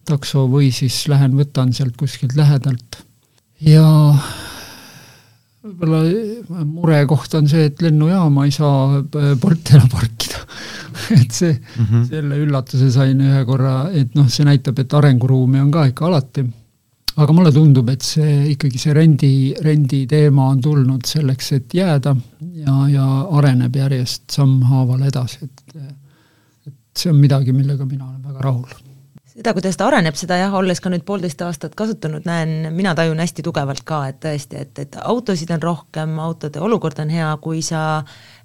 takso 0.07 0.47
või 0.51 0.71
siis 0.75 1.03
lähen 1.11 1.35
võtan 1.37 1.71
sealt 1.75 1.95
kuskilt 1.99 2.35
lähedalt. 2.35 3.03
ja 3.63 3.83
võib-olla 5.63 6.63
murekoht 6.67 7.35
on 7.39 7.47
see, 7.47 7.69
et 7.69 7.83
lennujaama 7.83 8.47
ei 8.47 8.51
saa 8.51 9.03
Bolti 9.39 9.77
enam 9.77 9.91
parkida 9.91 10.41
et 11.19 11.31
see 11.31 11.53
mm, 11.53 11.85
-hmm. 11.85 12.07
selle 12.09 12.39
üllatuse 12.43 12.91
sain 12.91 13.21
ühe 13.23 13.45
korra, 13.47 13.89
et 13.91 14.15
noh, 14.15 14.27
see 14.31 14.47
näitab, 14.47 14.79
et 14.79 14.93
arenguruumi 14.93 15.63
on 15.63 15.71
ka 15.71 15.87
ikka 15.91 16.07
alati 16.11 16.45
aga 17.15 17.33
mulle 17.35 17.51
tundub, 17.53 17.89
et 17.93 18.05
see 18.05 18.53
ikkagi 18.53 18.79
see 18.81 18.93
rendi, 18.95 19.33
rendi 19.65 20.03
teema 20.09 20.47
on 20.53 20.61
tulnud 20.61 21.05
selleks, 21.05 21.51
et 21.59 21.75
jääda 21.77 22.15
ja, 22.63 22.77
ja 22.89 23.09
areneb 23.39 23.75
järjest 23.83 24.31
sammhaaval 24.39 25.05
edasi, 25.09 25.45
et 25.45 25.77
et 26.69 27.01
see 27.01 27.09
on 27.09 27.17
midagi, 27.17 27.53
millega 27.55 27.85
mina 27.89 28.05
olen 28.05 28.21
väga 28.21 28.43
rahul 28.45 28.92
seda, 29.33 29.53
kuidas 29.55 29.77
ta 29.79 29.87
areneb, 29.89 30.15
seda 30.17 30.37
jah, 30.37 30.53
olles 30.57 30.79
ka 30.81 30.91
nüüd 30.93 31.03
poolteist 31.07 31.41
aastat 31.45 31.73
kasutanud, 31.77 32.25
näen, 32.29 32.69
mina 32.75 32.93
tajun 32.97 33.19
hästi 33.21 33.45
tugevalt 33.45 33.83
ka, 33.87 34.03
et 34.11 34.19
tõesti, 34.23 34.59
et, 34.61 34.81
et 34.85 34.97
autosid 35.01 35.51
on 35.55 35.63
rohkem, 35.63 36.15
autode 36.21 36.61
olukord 36.63 37.01
on 37.03 37.11
hea, 37.13 37.29
kui 37.43 37.63
sa 37.65 37.81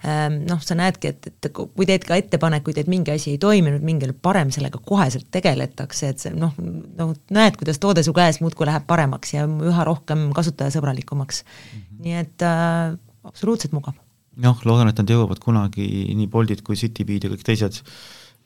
ähm, 0.06 0.40
noh, 0.48 0.62
sa 0.64 0.78
näedki, 0.78 1.12
et, 1.12 1.30
et 1.30 1.50
kui 1.54 1.88
teed 1.88 2.06
ka 2.08 2.18
ettepanekuid, 2.20 2.80
et 2.80 2.90
mingi 2.90 3.12
asi 3.14 3.34
ei 3.36 3.42
toiminud, 3.42 3.84
mingil 3.84 4.14
parem 4.16 4.52
sellega 4.54 4.80
koheselt 4.84 5.28
tegeletakse, 5.34 6.12
et 6.14 6.24
see 6.24 6.34
noh, 6.36 6.56
noh 6.58 7.14
näed, 7.34 7.58
kuidas 7.60 7.80
toode 7.82 8.04
su 8.06 8.16
käes 8.16 8.40
muudkui 8.44 8.68
läheb 8.68 8.88
paremaks 8.88 9.34
ja 9.36 9.44
üha 9.46 9.86
rohkem 9.88 10.30
kasutajasõbralikumaks 10.36 11.44
mm. 11.44 11.80
-hmm. 11.80 12.04
nii 12.06 12.20
et 12.22 12.46
äh, 12.46 12.96
absoluutselt 13.28 13.76
mugav. 13.76 13.98
jah, 14.38 14.64
loodan, 14.64 14.88
et 14.88 14.98
nad 15.02 15.10
jõuavad 15.10 15.42
kunagi, 15.42 15.84
nii 16.14 16.30
Boltid 16.32 16.62
kui 16.64 16.76
Citybeat 16.78 17.26
ja 17.26 17.30
kõik 17.34 17.44
teised 17.44 17.82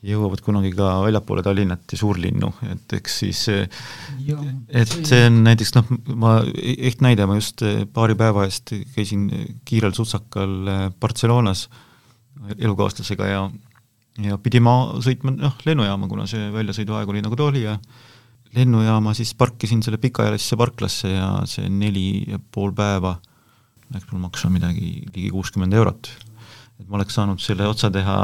jõuavad 0.03 0.41
kunagi 0.43 0.73
ka 0.75 0.97
väljapoole 1.05 1.45
Tallinnat 1.47 1.93
ja 1.95 1.99
suurlinnu, 2.01 2.49
et 2.73 2.95
eks 2.99 3.19
siis 3.23 3.43
et 3.53 4.95
see 5.07 5.21
on 5.29 5.43
näiteks 5.47 5.75
noh, 5.77 5.93
ma, 6.19 6.33
ehk 6.59 7.05
näide, 7.05 7.27
ma 7.31 7.39
just 7.39 7.63
paari 7.95 8.17
päeva 8.19 8.47
eest 8.49 8.75
käisin 8.97 9.29
kiirel 9.69 9.95
sutsakal 9.95 10.57
Barcelonas 11.01 11.69
elukaaslasega 12.59 13.31
ja 13.31 13.45
ja 14.21 14.37
pidime 14.43 14.73
sõitma 15.05 15.33
noh, 15.37 15.55
lennujaama, 15.65 16.09
kuna 16.11 16.27
see 16.29 16.51
väljasõiduaeg 16.53 17.09
oli 17.09 17.23
nagu 17.25 17.39
ta 17.39 17.47
oli 17.47 17.63
ja 17.65 17.79
lennujaama 18.57 19.15
siis 19.17 19.33
parkisin 19.39 19.81
selle 19.85 20.01
pikaealisesse 20.03 20.59
parklasse 20.61 21.15
ja 21.15 21.29
see 21.49 21.71
neli 21.73 22.25
ja 22.29 22.41
pool 22.53 22.75
päeva 22.77 23.17
läks 23.93 24.11
mul 24.11 24.27
maksma 24.27 24.53
midagi 24.53 24.91
ligi 25.15 25.31
kuuskümmend 25.33 25.77
eurot. 25.77 26.11
Et 26.81 26.89
ma 26.89 26.99
oleks 26.99 27.15
saanud 27.19 27.41
selle 27.43 27.67
otsa 27.69 27.91
teha 27.95 28.17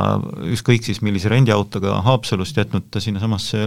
ükskõik 0.54 0.86
siis 0.86 1.02
millise 1.04 1.30
rendiautoga 1.32 2.00
Haapsalust, 2.06 2.56
jätnud 2.58 2.88
ta 2.90 3.02
sinnasamasse 3.02 3.64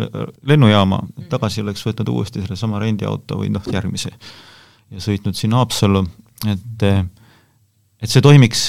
lennujaama, 0.47 0.99
tagasi 1.31 1.63
oleks 1.63 1.85
võtnud 1.87 2.11
uuesti 2.11 2.43
sellesama 2.43 2.81
rendiauto 2.83 3.39
või 3.39 3.51
noh, 3.53 3.65
järgmise. 3.71 4.11
Ja 4.91 5.03
sõitnud 5.03 5.37
sinna 5.39 5.61
Haapsallu, 5.61 6.03
et 6.51 6.87
et 8.01 8.09
see 8.09 8.23
toimiks 8.25 8.61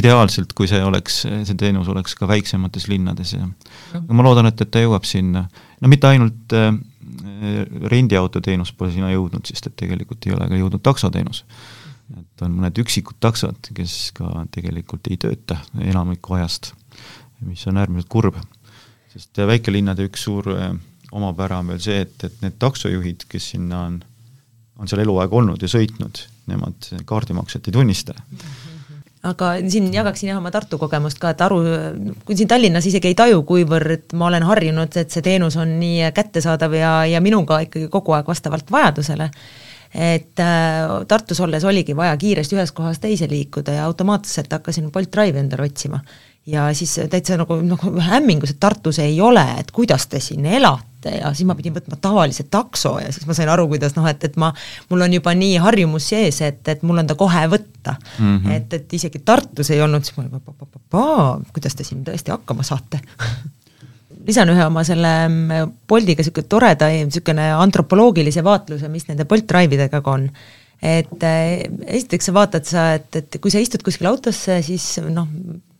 ideaalselt, 0.00 0.54
kui 0.56 0.68
see 0.68 0.80
oleks, 0.80 1.22
see 1.28 1.56
teenus 1.60 1.90
oleks 1.92 2.14
ka 2.16 2.28
väiksemates 2.30 2.86
linnades 2.88 3.34
ja 3.34 3.44
aga 3.98 4.16
ma 4.16 4.24
loodan, 4.24 4.48
et, 4.48 4.60
et 4.64 4.70
ta 4.72 4.80
jõuab 4.80 5.04
sinna, 5.08 5.44
no 5.80 5.90
mitte 5.92 6.08
ainult 6.08 6.54
äh, 6.56 6.70
rendiautoteenus 7.92 8.72
pole 8.76 8.94
sinna 8.94 9.12
jõudnud, 9.12 9.44
sest 9.48 9.68
et 9.68 9.76
tegelikult 9.84 10.24
ei 10.26 10.34
ole 10.36 10.48
ka 10.48 10.60
jõudnud 10.60 10.82
taksoteenus. 10.84 11.44
Et 12.18 12.44
on 12.44 12.54
mõned 12.58 12.82
üksikud 12.82 13.18
taksod, 13.22 13.72
kes 13.76 14.10
ka 14.16 14.44
tegelikult 14.54 15.10
ei 15.10 15.18
tööta 15.20 15.60
enamiku 15.80 16.38
ajast, 16.38 16.72
mis 17.46 17.62
on 17.70 17.80
äärmiselt 17.80 18.10
kurb. 18.10 18.40
sest 19.10 19.38
väikelinnade 19.46 20.06
üks 20.06 20.24
suur 20.26 20.46
äh, 20.54 20.72
omapära 21.12 21.58
on 21.58 21.72
veel 21.72 21.82
see, 21.82 22.00
et, 22.06 22.16
et 22.24 22.42
need 22.44 22.58
taksojuhid, 22.62 23.26
kes 23.30 23.52
sinna 23.54 23.84
on, 23.88 24.00
on 24.78 24.90
seal 24.90 25.02
eluaeg 25.04 25.32
olnud 25.32 25.62
ja 25.62 25.70
sõitnud, 25.70 26.24
nemad 26.50 26.90
kaardimakset 27.06 27.70
ei 27.70 27.78
tunnista 27.78 28.14
aga 29.26 29.50
siin 29.68 29.90
jagaksin 29.92 30.30
jah 30.30 30.38
oma 30.40 30.50
Tartu 30.52 30.78
kogemust 30.80 31.18
ka, 31.20 31.34
et 31.34 31.42
aru, 31.44 31.58
kui 32.24 32.36
siin 32.38 32.48
Tallinnas 32.48 32.86
isegi 32.88 33.10
ei 33.10 33.16
taju, 33.18 33.42
kuivõrd 33.48 34.14
ma 34.16 34.30
olen 34.30 34.46
harjunud, 34.48 34.96
et 34.96 35.12
see 35.12 35.24
teenus 35.24 35.58
on 35.60 35.74
nii 35.80 36.08
kättesaadav 36.16 36.76
ja, 36.76 36.92
ja 37.10 37.20
minuga 37.20 37.60
ikkagi 37.66 37.90
kogu 37.92 38.16
aeg 38.16 38.30
vastavalt 38.30 38.72
vajadusele, 38.72 39.28
et 39.94 40.38
äh, 40.38 41.06
Tartus 41.08 41.40
olles 41.40 41.64
oligi 41.64 41.96
vaja 41.96 42.16
kiiresti 42.16 42.56
ühest 42.56 42.74
kohast 42.76 43.02
teise 43.02 43.28
liikuda 43.30 43.72
ja 43.80 43.86
automaatselt 43.88 44.52
hakkasin 44.52 44.90
Bolt 44.94 45.10
Drive'i 45.16 45.42
endale 45.42 45.66
otsima 45.66 45.98
ja 46.46 46.74
siis 46.74 47.00
täitsa 47.10 47.36
nagu, 47.36 47.56
nagu 47.64 47.92
hämmingus, 48.00 48.54
et 48.54 48.60
Tartus 48.60 48.98
ei 48.98 49.20
ole, 49.20 49.44
et 49.60 49.70
kuidas 49.70 50.06
te 50.06 50.20
siin 50.20 50.46
elate 50.46 51.16
ja 51.18 51.32
siis 51.34 51.46
ma 51.48 51.56
pidin 51.58 51.74
võtma 51.74 51.98
tavalise 52.00 52.46
takso 52.50 52.96
ja 53.00 53.12
siis 53.12 53.26
ma 53.28 53.36
sain 53.36 53.50
aru, 53.52 53.66
kuidas 53.68 53.96
noh, 53.96 54.06
et, 54.08 54.24
et 54.24 54.36
ma, 54.40 54.52
mul 54.90 55.06
on 55.06 55.18
juba 55.18 55.34
nii 55.36 55.58
harjumus 55.62 56.10
sees, 56.12 56.40
et, 56.46 56.62
et 56.68 56.82
mul 56.86 57.02
on 57.02 57.10
ta 57.10 57.16
kohe 57.18 57.46
võtta 57.52 57.96
mm. 57.98 58.36
-hmm. 58.38 58.56
et, 58.56 58.72
et 58.72 58.98
isegi 59.00 59.22
Tartus 59.24 59.70
ei 59.70 59.82
olnud, 59.82 60.04
siis 60.04 60.16
ma 60.16 60.24
olin, 60.24 61.46
kuidas 61.52 61.76
te 61.76 61.84
siin 61.84 62.04
tõesti 62.06 62.32
hakkama 62.34 62.66
saate 62.66 63.02
lisan 64.26 64.52
ühe 64.52 64.64
oma 64.66 64.84
selle 64.86 65.12
mm, 65.28 65.76
Boltiga 65.88 66.22
niisugune 66.22 66.50
toreda 66.50 66.90
niisugune 66.92 67.50
antropoloogilise 67.56 68.44
vaatluse, 68.46 68.90
mis 68.92 69.08
nende 69.08 69.26
Bolt 69.28 69.48
Drive'idega 69.50 70.02
ka 70.02 70.16
on. 70.16 70.28
Et 70.80 71.26
eh, 71.28 71.66
esiteks 71.98 72.30
sa 72.30 72.36
vaatad 72.36 72.68
sa, 72.68 72.86
et, 72.96 73.16
et 73.20 73.40
kui 73.42 73.52
sa 73.52 73.60
istud 73.60 73.82
kuskil 73.84 74.08
autosse, 74.08 74.60
siis 74.64 74.86
noh, 75.12 75.28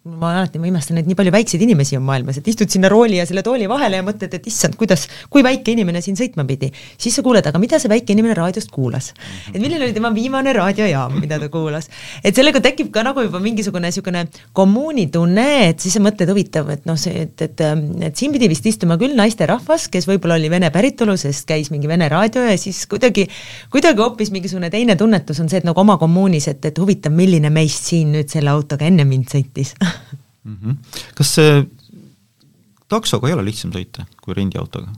ma 0.02 0.30
alati, 0.32 0.56
ma 0.56 0.64
imestan, 0.64 0.96
et 0.96 1.04
nii 1.04 1.16
palju 1.16 1.32
väikseid 1.34 1.60
inimesi 1.60 1.98
on 1.98 2.04
maailmas, 2.06 2.38
et 2.40 2.46
istud 2.48 2.70
sinna 2.72 2.88
rooli 2.88 3.18
ja 3.18 3.26
selle 3.28 3.42
tooli 3.44 3.66
vahele 3.68 3.98
ja 3.98 4.04
mõtled, 4.04 4.32
et 4.32 4.46
issand, 4.48 4.78
kuidas, 4.80 5.02
kui 5.28 5.42
väike 5.44 5.74
inimene 5.74 6.00
siin 6.00 6.16
sõitma 6.16 6.46
pidi. 6.48 6.70
siis 6.96 7.18
sa 7.18 7.24
kuuled, 7.26 7.44
aga 7.44 7.60
mida 7.60 7.76
see 7.78 7.90
väike 7.92 8.14
inimene 8.16 8.32
raadiost 8.38 8.72
kuulas? 8.72 9.10
et 9.52 9.58
milline 9.60 9.84
oli 9.84 9.92
tema 9.92 10.08
viimane 10.14 10.54
raadiojaam, 10.56 11.18
mida 11.20 11.36
ta 11.42 11.50
kuulas? 11.52 11.90
et 12.24 12.32
sellega 12.32 12.62
tekib 12.64 12.88
ka 12.94 13.02
nagu 13.04 13.26
juba 13.26 13.42
mingisugune 13.44 13.90
niisugune 13.90 14.22
kommuunitunne, 14.56 15.46
et 15.68 15.84
siis 15.84 15.98
sa 15.98 16.00
mõtled, 16.00 16.32
huvitav, 16.32 16.72
et 16.72 16.88
noh, 16.88 16.96
see, 16.96 17.26
et, 17.26 17.44
et, 17.44 17.64
et 18.08 18.16
siin 18.16 18.32
pidi 18.32 18.48
vist 18.48 18.64
istuma 18.72 18.96
küll 18.96 19.12
naisterahvas, 19.20 19.90
kes 19.92 20.08
võib-olla 20.08 20.40
oli 20.40 20.48
vene 20.48 20.72
päritolu, 20.72 21.18
sest 21.20 21.44
käis 21.44 21.68
mingi 21.74 21.92
vene 21.92 22.08
raadio 22.08 22.46
ja 22.48 22.56
siis 22.56 22.86
kuidagi, 22.88 23.26
kuidagi 23.68 24.00
hoopis 24.00 24.32
mingisugune 24.32 24.72
teine 24.72 24.96
tunnetus 24.96 25.44
on 25.44 25.52
see, 25.52 25.60
et 25.60 25.68
nagu 25.68 25.84
oma 25.84 26.00
kommuunis, 26.00 26.48
et, 26.48 26.64
et 26.72 26.80
huvitav, 26.80 27.12
milline 27.12 27.52
meist 27.52 27.92
siin 27.92 28.16
nüüd 28.16 28.32
selle 28.32 28.56
autoga 28.56 28.88
enne 28.88 29.04
mind 29.04 29.28
sõitis 29.36 29.76
mm. 30.44 30.56
-hmm. 30.56 30.76
kas 31.14 31.36
taksoga 32.88 33.28
ei 33.28 33.34
ole 33.34 33.44
lihtsam 33.44 33.72
sõita 33.72 34.06
kui 34.22 34.34
rendiautoga? 34.34 34.92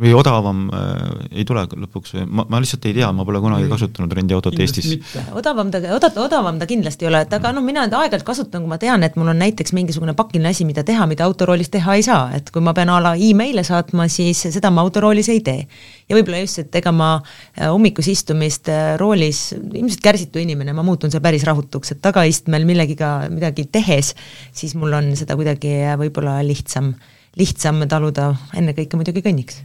Või 0.00 0.14
odavam 0.16 0.64
äh, 0.72 1.00
ei 1.36 1.44
tule 1.44 1.66
lõpuks 1.68 2.14
või 2.16 2.22
ma, 2.24 2.46
ma 2.48 2.60
lihtsalt 2.62 2.86
ei 2.88 2.94
tea, 2.96 3.10
ma 3.12 3.26
pole 3.28 3.42
kunagi 3.44 3.68
kasutanud 3.68 4.14
rendiautot 4.16 4.56
Eestis. 4.64 4.88
odavam 5.36 5.68
ta, 5.72 5.82
oda-, 5.92 6.10
odavam 6.22 6.60
ta 6.60 6.68
kindlasti 6.68 7.04
ei 7.04 7.10
ole, 7.10 7.20
et 7.26 7.34
aga 7.36 7.50
noh, 7.52 7.64
mina 7.64 7.84
aeg-ajalt 7.84 8.24
kasutan, 8.24 8.64
kui 8.64 8.72
ma 8.72 8.78
tean, 8.80 9.04
et 9.04 9.18
mul 9.20 9.28
on 9.34 9.42
näiteks 9.42 9.74
mingisugune 9.76 10.14
pakiline 10.16 10.48
asi, 10.48 10.64
mida 10.68 10.84
teha, 10.86 11.04
mida 11.10 11.26
autoroolis 11.28 11.68
teha 11.74 11.96
ei 11.98 12.04
saa, 12.06 12.30
et 12.38 12.48
kui 12.54 12.64
ma 12.64 12.72
pean 12.76 12.88
a 12.88 12.96
la 13.04 13.12
email'e 13.20 13.64
saatma, 13.68 14.06
siis 14.12 14.40
seda 14.54 14.70
ma 14.72 14.84
autoroolis 14.86 15.28
ei 15.32 15.42
tee. 15.44 15.66
ja 16.08 16.16
võib-olla 16.16 16.40
just, 16.40 16.62
et 16.64 16.80
ega 16.80 16.92
ma 16.96 17.10
äh, 17.18 17.68
hommikus 17.68 18.08
istumist 18.08 18.72
äh, 18.72 18.94
roolis, 19.00 19.50
ilmselt 19.58 20.00
kärsitu 20.04 20.40
inimene, 20.40 20.72
ma 20.72 20.86
muutun 20.86 21.12
seal 21.12 21.24
päris 21.24 21.44
rahutuks, 21.48 21.92
et 21.92 22.00
tagaistmel 22.04 22.64
millegiga 22.68 23.28
midagi 23.32 23.68
tehes, 23.68 24.14
siis 24.56 24.72
mul 24.72 24.96
on 24.96 25.12
seda 25.20 25.36
kuidagi 25.36 25.74
äh, 25.82 25.98
võib-olla 26.00 26.38
lihtsam, 26.48 26.94
lihtsam 27.36 27.84
taluda, 27.92 28.30
ennekõike 28.56 28.96
muidugi 28.96 29.24
kõnniks 29.28 29.60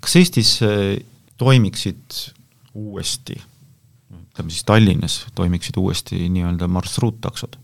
kas 0.00 0.16
Eestis 0.20 0.52
äh, 0.66 1.00
toimiksid 1.40 2.18
uuesti, 2.74 3.36
ütleme 4.12 4.52
siis 4.52 4.64
Tallinnas 4.68 5.18
toimiksid 5.34 5.78
uuesti 5.80 6.28
nii-öelda 6.28 6.68
marsruuttaksod? 6.68 7.58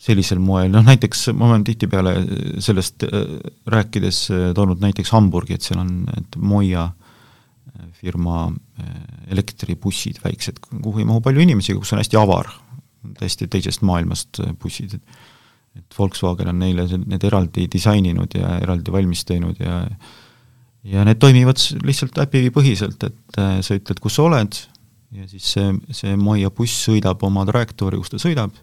sellisel 0.00 0.38
moel, 0.40 0.70
noh 0.72 0.80
näiteks 0.80 1.26
ma 1.36 1.50
olen 1.50 1.64
tihtipeale 1.64 2.14
sellest 2.64 3.04
äh, 3.04 3.34
rääkides 3.68 4.20
äh, 4.32 4.46
toonud 4.56 4.80
näiteks 4.80 5.12
Hamburgi, 5.12 5.58
et 5.58 5.66
seal 5.66 5.82
on 5.82 5.92
et 6.16 6.40
Moia 6.40 6.88
firma 8.00 8.46
elektribussid 9.32 10.18
väiksed, 10.24 10.56
kuhu 10.70 11.00
ei 11.00 11.06
mahu 11.08 11.20
palju 11.24 11.42
inimesi, 11.44 11.74
kus 11.76 11.92
on 11.94 12.00
hästi 12.00 12.16
avar, 12.16 12.48
täiesti 13.18 13.46
teisest 13.52 13.84
maailmast 13.86 14.40
bussid, 14.60 14.96
et 14.96 15.20
et 15.78 15.98
Volkswagen 15.98 16.50
on 16.50 16.58
neile 16.62 16.86
need 16.98 17.24
eraldi 17.26 17.66
disaininud 17.70 18.34
ja 18.38 18.56
eraldi 18.62 18.92
valmis 18.94 19.22
teinud 19.28 19.60
ja 19.62 19.84
ja 20.84 21.04
need 21.04 21.20
toimivad 21.20 21.60
lihtsalt 21.84 22.18
äpi 22.22 22.48
põhiselt, 22.54 23.02
et 23.06 23.40
äh, 23.40 23.58
sa 23.64 23.76
ütled, 23.76 24.00
kus 24.02 24.16
sa 24.16 24.26
oled, 24.26 24.58
ja 25.16 25.26
siis 25.28 25.52
see, 25.56 25.72
see 25.96 26.16
Moia 26.18 26.50
buss 26.54 26.86
sõidab 26.86 27.22
oma 27.26 27.44
trajektoori, 27.48 27.98
kus 28.00 28.12
ta 28.12 28.20
sõidab, 28.22 28.54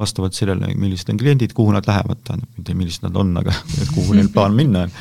vastavalt 0.00 0.34
sellele, 0.34 0.72
millised 0.80 1.12
on 1.12 1.20
kliendid, 1.20 1.54
kuhu 1.54 1.74
nad 1.74 1.86
lähevad, 1.86 2.18
tähendab, 2.26 2.50
mitte 2.58 2.74
millised 2.74 3.06
nad 3.06 3.16
on, 3.20 3.30
aga 3.42 3.54
kuhu 3.96 4.16
neil 4.16 4.30
plaan 4.34 4.56
minna 4.56 4.88
on. 4.88 4.94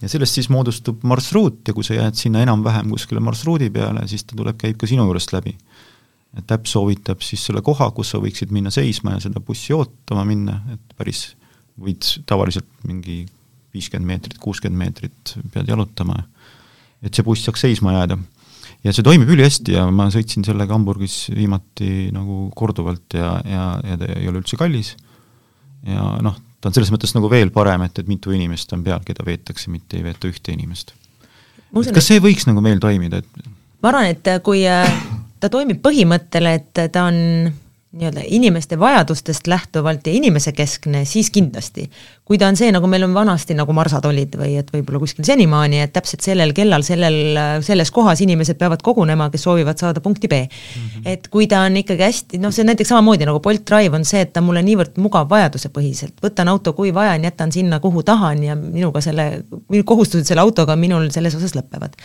ja 0.00 0.10
sellest 0.10 0.38
siis 0.38 0.48
moodustub 0.50 1.04
marsruut 1.06 1.68
ja 1.68 1.76
kui 1.76 1.86
sa 1.86 1.98
jääd 1.98 2.18
sinna 2.18 2.42
enam-vähem 2.42 2.90
kuskile 2.90 3.22
marsruudi 3.22 3.70
peale, 3.70 4.06
siis 4.10 4.24
ta 4.24 4.38
tuleb, 4.38 4.58
käib 4.58 4.80
ka 4.80 4.88
sinu 4.90 5.06
juurest 5.06 5.34
läbi. 5.36 5.54
et 6.38 6.52
äpp 6.54 6.66
soovitab 6.70 7.22
siis 7.26 7.42
selle 7.46 7.62
koha, 7.62 7.90
kus 7.90 8.12
sa 8.12 8.18
võiksid 8.22 8.52
minna 8.54 8.70
seisma 8.70 9.16
ja 9.16 9.22
seda 9.26 9.42
bussi 9.42 9.74
ootama 9.74 10.24
minna, 10.24 10.60
et 10.72 10.96
päris 10.98 11.34
võid 11.80 12.06
tavaliselt 12.26 12.68
mingi 12.86 13.24
viiskümmend 13.74 14.08
meetrit, 14.08 14.36
kuuskümmend 14.42 14.80
meetrit 14.84 15.34
pead 15.54 15.70
jalutama, 15.70 16.18
et 17.04 17.14
see 17.14 17.26
buss 17.26 17.46
saaks 17.46 17.66
seisma 17.66 17.94
jääda. 17.98 18.18
ja 18.84 18.92
see 18.96 19.04
toimib 19.04 19.28
ülihästi 19.28 19.74
ja 19.76 19.86
ma 19.92 20.08
sõitsin 20.12 20.44
sellega 20.46 20.72
Hamburgis 20.72 21.26
viimati 21.34 22.10
nagu 22.14 22.48
korduvalt 22.56 23.14
ja, 23.14 23.34
ja, 23.44 23.64
ja 23.84 23.98
ta 24.00 24.12
ei 24.16 24.28
ole 24.28 24.40
üldse 24.40 24.56
kallis 24.60 24.94
ja 25.86 26.16
noh, 26.24 26.36
ta 26.60 26.70
on 26.70 26.76
selles 26.76 26.92
mõttes 26.92 27.14
nagu 27.16 27.30
veel 27.32 27.52
parem, 27.54 27.84
et, 27.86 27.98
et 28.00 28.08
mitu 28.08 28.34
inimest 28.36 28.72
on 28.76 28.84
peal, 28.84 29.02
keda 29.04 29.24
veetakse, 29.26 29.70
mitte 29.72 29.98
ei 29.98 30.04
veeta 30.04 30.28
ühte 30.28 30.52
inimest. 30.52 30.94
kas 31.72 32.06
see 32.06 32.20
võiks 32.22 32.48
nagu 32.48 32.62
meil 32.64 32.80
toimida, 32.82 33.22
et 33.22 33.50
ma 33.80 33.92
arvan, 33.92 34.10
et 34.12 34.32
kui 34.44 34.64
äh, 34.68 35.00
ta 35.40 35.52
toimib 35.52 35.80
põhimõttel, 35.84 36.50
et 36.52 36.84
ta 36.92 37.06
on 37.08 37.50
nii-öelda 37.90 38.22
inimeste 38.24 38.78
vajadustest 38.78 39.46
lähtuvalt 39.46 40.06
ja 40.06 40.12
inimesekeskne, 40.12 41.04
siis 41.04 41.30
kindlasti. 41.30 41.90
kui 42.24 42.38
ta 42.38 42.46
on 42.46 42.54
see, 42.56 42.70
nagu 42.70 42.86
meil 42.86 43.02
on 43.02 43.14
vanasti, 43.14 43.56
nagu 43.58 43.74
marsad 43.74 44.04
olid 44.06 44.36
või 44.38 44.52
et 44.60 44.68
võib-olla 44.70 45.00
kuskil 45.02 45.26
senimaani, 45.26 45.80
et 45.82 45.92
täpselt 45.92 46.22
sellel 46.22 46.52
kellal, 46.54 46.84
sellel, 46.86 47.18
selles 47.66 47.90
kohas 47.90 48.22
inimesed 48.22 48.60
peavad 48.60 48.84
kogunema, 48.86 49.26
kes 49.34 49.42
soovivad 49.48 49.82
saada 49.82 50.00
punkti 50.00 50.30
B 50.30 50.38
mm. 50.38 50.46
-hmm. 50.46 51.10
et 51.10 51.28
kui 51.28 51.50
ta 51.50 51.64
on 51.66 51.80
ikkagi 51.82 52.06
hästi, 52.06 52.38
noh, 52.38 52.54
see 52.54 52.62
on 52.62 52.70
näiteks 52.70 52.94
samamoodi 52.94 53.26
nagu 53.26 53.42
Bolt 53.42 53.66
Drive 53.66 53.96
on 53.96 54.04
see, 54.04 54.22
et 54.22 54.32
ta 54.32 54.40
mulle 54.40 54.62
niivõrd 54.62 55.02
mugav 55.02 55.26
vajadusepõhiselt, 55.30 56.14
võtan 56.22 56.48
auto, 56.48 56.72
kui 56.72 56.94
vajan, 56.94 57.24
jätan 57.24 57.52
sinna, 57.52 57.80
kuhu 57.80 58.02
tahan 58.06 58.44
ja 58.44 58.54
minuga 58.54 59.00
selle, 59.00 59.42
minu 59.68 59.84
kohustused 59.84 60.30
selle 60.30 60.46
autoga 60.46 60.76
minul 60.76 61.10
selles 61.10 61.34
osas 61.34 61.58
lõpevad 61.58 61.98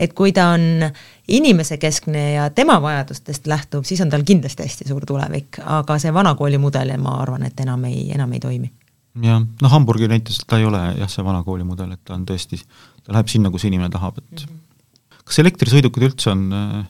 et 0.00 0.14
kui 0.16 0.32
ta 0.32 0.48
on 0.56 0.86
inimesekeskne 1.28 2.22
ja 2.32 2.50
tema 2.56 2.78
vajadustest 2.82 3.46
lähtub, 3.46 3.84
siis 3.84 4.00
on 4.00 4.10
tal 4.10 4.24
kindlasti 4.26 4.64
hästi 4.64 4.88
suur 4.88 5.06
tulevik, 5.06 5.60
aga 5.60 5.98
see 6.00 6.14
vana 6.14 6.34
kooli 6.34 6.58
mudel, 6.58 6.94
ma 6.98 7.18
arvan, 7.20 7.44
et 7.46 7.60
enam 7.60 7.84
ei, 7.90 8.06
enam 8.14 8.32
ei 8.32 8.40
toimi 8.40 8.70
jah, 9.18 9.42
noh 9.42 9.72
Hamburgi 9.72 10.08
näites 10.10 10.38
ta 10.46 10.58
ei 10.60 10.66
ole 10.68 10.80
jah, 11.00 11.10
see 11.10 11.24
vana 11.26 11.42
kooli 11.46 11.66
mudel, 11.66 11.92
et 11.96 12.02
ta 12.06 12.14
on 12.16 12.24
tõesti, 12.28 12.60
ta 13.04 13.14
läheb 13.16 13.30
sinna, 13.32 13.50
kus 13.52 13.66
inimene 13.68 13.90
tahab, 13.92 14.18
et 14.22 14.30
mm 14.30 14.46
-hmm. 14.46 15.20
kas 15.24 15.38
elektrisõidukid 15.42 16.06
üldse 16.08 16.30
on 16.30 16.46
äh, 16.52 16.84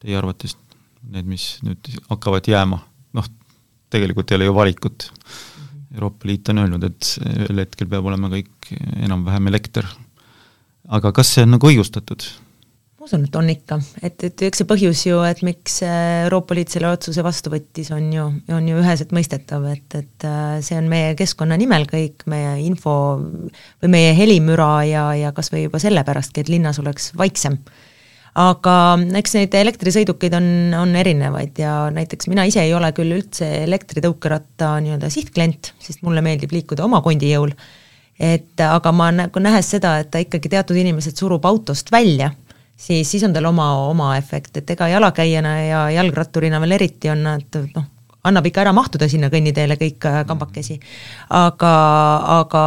teie 0.00 0.16
arvates 0.16 0.56
need, 1.10 1.28
mis 1.28 1.58
nüüd 1.64 1.90
hakkavad 2.08 2.48
jääma, 2.48 2.80
noh, 3.16 3.28
tegelikult 3.92 4.30
ei 4.30 4.40
ole 4.40 4.50
ju 4.50 4.54
valikut. 4.54 5.12
Euroopa 5.94 6.28
Liit 6.28 6.48
on 6.52 6.58
öelnud, 6.62 6.84
et 6.86 7.16
ühel 7.26 7.64
hetkel 7.64 7.88
peab 7.90 8.06
olema 8.06 8.28
kõik 8.30 8.68
enam-vähem 9.02 9.50
elekter. 9.50 9.88
Aga 10.90 11.12
kas 11.14 11.34
see 11.34 11.46
on 11.46 11.54
nagu 11.56 11.70
õigustatud? 11.70 12.24
ma 13.00 13.06
usun, 13.08 13.22
et 13.24 13.36
on 13.38 13.46
ikka, 13.48 13.78
et, 14.04 14.26
et 14.28 14.42
eks 14.44 14.60
see 14.60 14.68
põhjus 14.68 15.06
ju, 15.06 15.22
et 15.24 15.38
miks 15.46 15.78
Euroopa 15.86 16.52
Liit 16.56 16.74
selle 16.74 16.90
otsuse 16.92 17.22
vastu 17.24 17.48
võttis, 17.48 17.88
on 17.96 18.10
ju, 18.12 18.26
on 18.52 18.66
ju 18.68 18.76
üheselt 18.82 19.14
mõistetav, 19.16 19.64
et, 19.72 19.96
et 19.96 20.26
äh, 20.28 20.58
see 20.64 20.76
on 20.76 20.90
meie 20.90 21.14
keskkonna 21.16 21.56
nimel 21.60 21.88
kõik, 21.88 22.26
meie 22.28 22.58
info 22.66 22.92
või 23.80 23.92
meie 23.96 24.12
helimüra 24.18 24.68
ja, 24.84 25.06
ja 25.16 25.32
kas 25.32 25.48
või 25.54 25.64
juba 25.64 25.80
sellepärastki, 25.80 26.44
et 26.44 26.52
linnas 26.52 26.82
oleks 26.82 27.14
vaiksem. 27.16 27.56
aga 28.44 28.74
eks 29.18 29.38
neid 29.38 29.56
elektrisõidukeid 29.62 30.36
on, 30.36 30.52
on 30.84 30.92
erinevaid 31.00 31.56
ja 31.58 31.74
näiteks 31.96 32.28
mina 32.28 32.44
ise 32.44 32.66
ei 32.68 32.76
ole 32.76 32.92
küll 32.92 33.16
üldse 33.16 33.48
elektritõukeratta 33.64 34.74
nii-öelda 34.84 35.08
sihtklient, 35.08 35.72
sest 35.80 36.04
mulle 36.04 36.20
meeldib 36.20 36.52
liikuda 36.52 36.84
oma 36.84 37.00
kondi 37.00 37.32
jõul, 37.32 37.56
et 38.20 38.60
aga 38.60 38.92
ma 38.92 39.10
nagu 39.14 39.40
nähes 39.40 39.70
seda, 39.76 39.96
et 40.02 40.10
ta 40.12 40.20
ikkagi 40.20 40.52
teatud 40.52 40.76
inimesed 40.76 41.16
surub 41.16 41.44
autost 41.48 41.92
välja 41.92 42.30
siis, 42.76 43.10
siis 43.10 43.24
on 43.24 43.32
tal 43.32 43.48
oma, 43.48 43.70
oma 43.88 44.16
efekt, 44.16 44.56
et 44.56 44.70
ega 44.70 44.88
jalakäijana 44.88 45.54
ja 45.62 45.80
jalgratturina 45.90 46.60
veel 46.60 46.76
eriti 46.78 47.10
on 47.12 47.24
nad 47.24 47.60
noh, 47.74 47.88
annab 48.24 48.46
ikka 48.46 48.64
ära 48.64 48.72
mahtuda 48.76 49.08
sinna 49.08 49.30
kõnniteele 49.32 49.76
kõik 49.80 50.06
äh, 50.08 50.20
kambakesi. 50.28 50.78
aga, 51.36 51.74
aga 52.40 52.64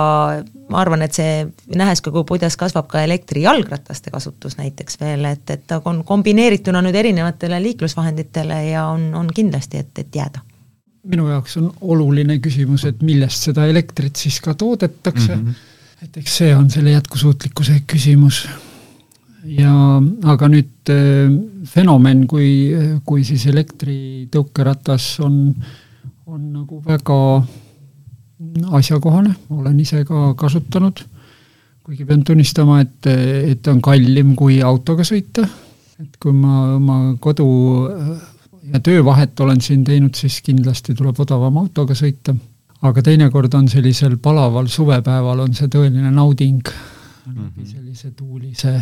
ma 0.70 0.82
arvan, 0.82 1.04
et 1.06 1.14
see, 1.14 1.44
nähes 1.76 2.02
ka, 2.02 2.14
kuidas 2.14 2.58
kasvab 2.58 2.88
ka 2.92 3.04
elektrijalgrataste 3.06 4.14
kasutus 4.14 4.58
näiteks 4.58 5.00
veel, 5.02 5.26
et, 5.30 5.46
et 5.50 5.68
ta 5.68 5.82
on 5.86 6.04
kombineerituna 6.08 6.82
nüüd 6.82 6.96
erinevatele 6.96 7.62
liiklusvahenditele 7.68 8.64
ja 8.72 8.88
on, 8.94 9.12
on 9.18 9.30
kindlasti, 9.34 9.86
et, 9.86 9.94
et 10.00 10.22
jääda 10.22 10.46
minu 11.04 11.28
jaoks 11.28 11.58
on 11.60 11.72
oluline 11.82 12.40
küsimus, 12.44 12.86
et 12.88 13.02
millest 13.04 13.50
seda 13.50 13.68
elektrit 13.68 14.16
siis 14.16 14.40
ka 14.44 14.54
toodetakse 14.54 15.36
mm. 15.36 15.48
-hmm. 15.48 16.06
et 16.06 16.22
eks 16.24 16.38
see 16.42 16.56
on 16.56 16.70
selle 16.70 16.96
jätkusuutlikkuse 16.96 17.82
küsimus 17.88 18.46
ja 19.52 19.74
aga 20.34 20.50
nüüd 20.52 20.92
äh, 20.92 21.32
fenomen, 21.68 22.28
kui, 22.28 22.72
kui 23.06 23.24
siis 23.28 23.46
elektritõukeratas 23.52 25.18
on, 25.24 25.54
on 26.26 26.46
nagu 26.54 26.80
väga 26.86 27.18
asjakohane, 28.80 29.36
olen 29.54 29.80
ise 29.80 30.04
ka 30.08 30.34
kasutanud, 30.40 31.04
kuigi 31.84 32.06
pean 32.08 32.24
tunnistama, 32.24 32.80
et, 32.84 33.10
et 33.54 33.68
on 33.72 33.82
kallim 33.84 34.36
kui 34.40 34.62
autoga 34.64 35.06
sõita, 35.08 35.46
et 36.00 36.20
kui 36.22 36.36
ma 36.36 36.76
oma 36.78 37.00
kodu 37.24 37.48
ja 38.72 38.80
töövahet 38.80 39.40
olen 39.40 39.62
siin 39.62 39.84
teinud, 39.84 40.16
siis 40.16 40.42
kindlasti 40.42 40.96
tuleb 40.96 41.20
odavam 41.20 41.58
autoga 41.64 41.96
sõita. 41.98 42.36
aga 42.84 43.02
teinekord 43.02 43.54
on 43.54 43.68
sellisel 43.72 44.18
palaval 44.18 44.68
suvepäeval 44.68 45.40
on 45.40 45.54
see 45.56 45.68
tõeline 45.68 46.12
nauding 46.12 46.62
mm, 47.26 47.34
-hmm. 47.34 47.66
sellise 47.66 48.12
tuulise 48.12 48.82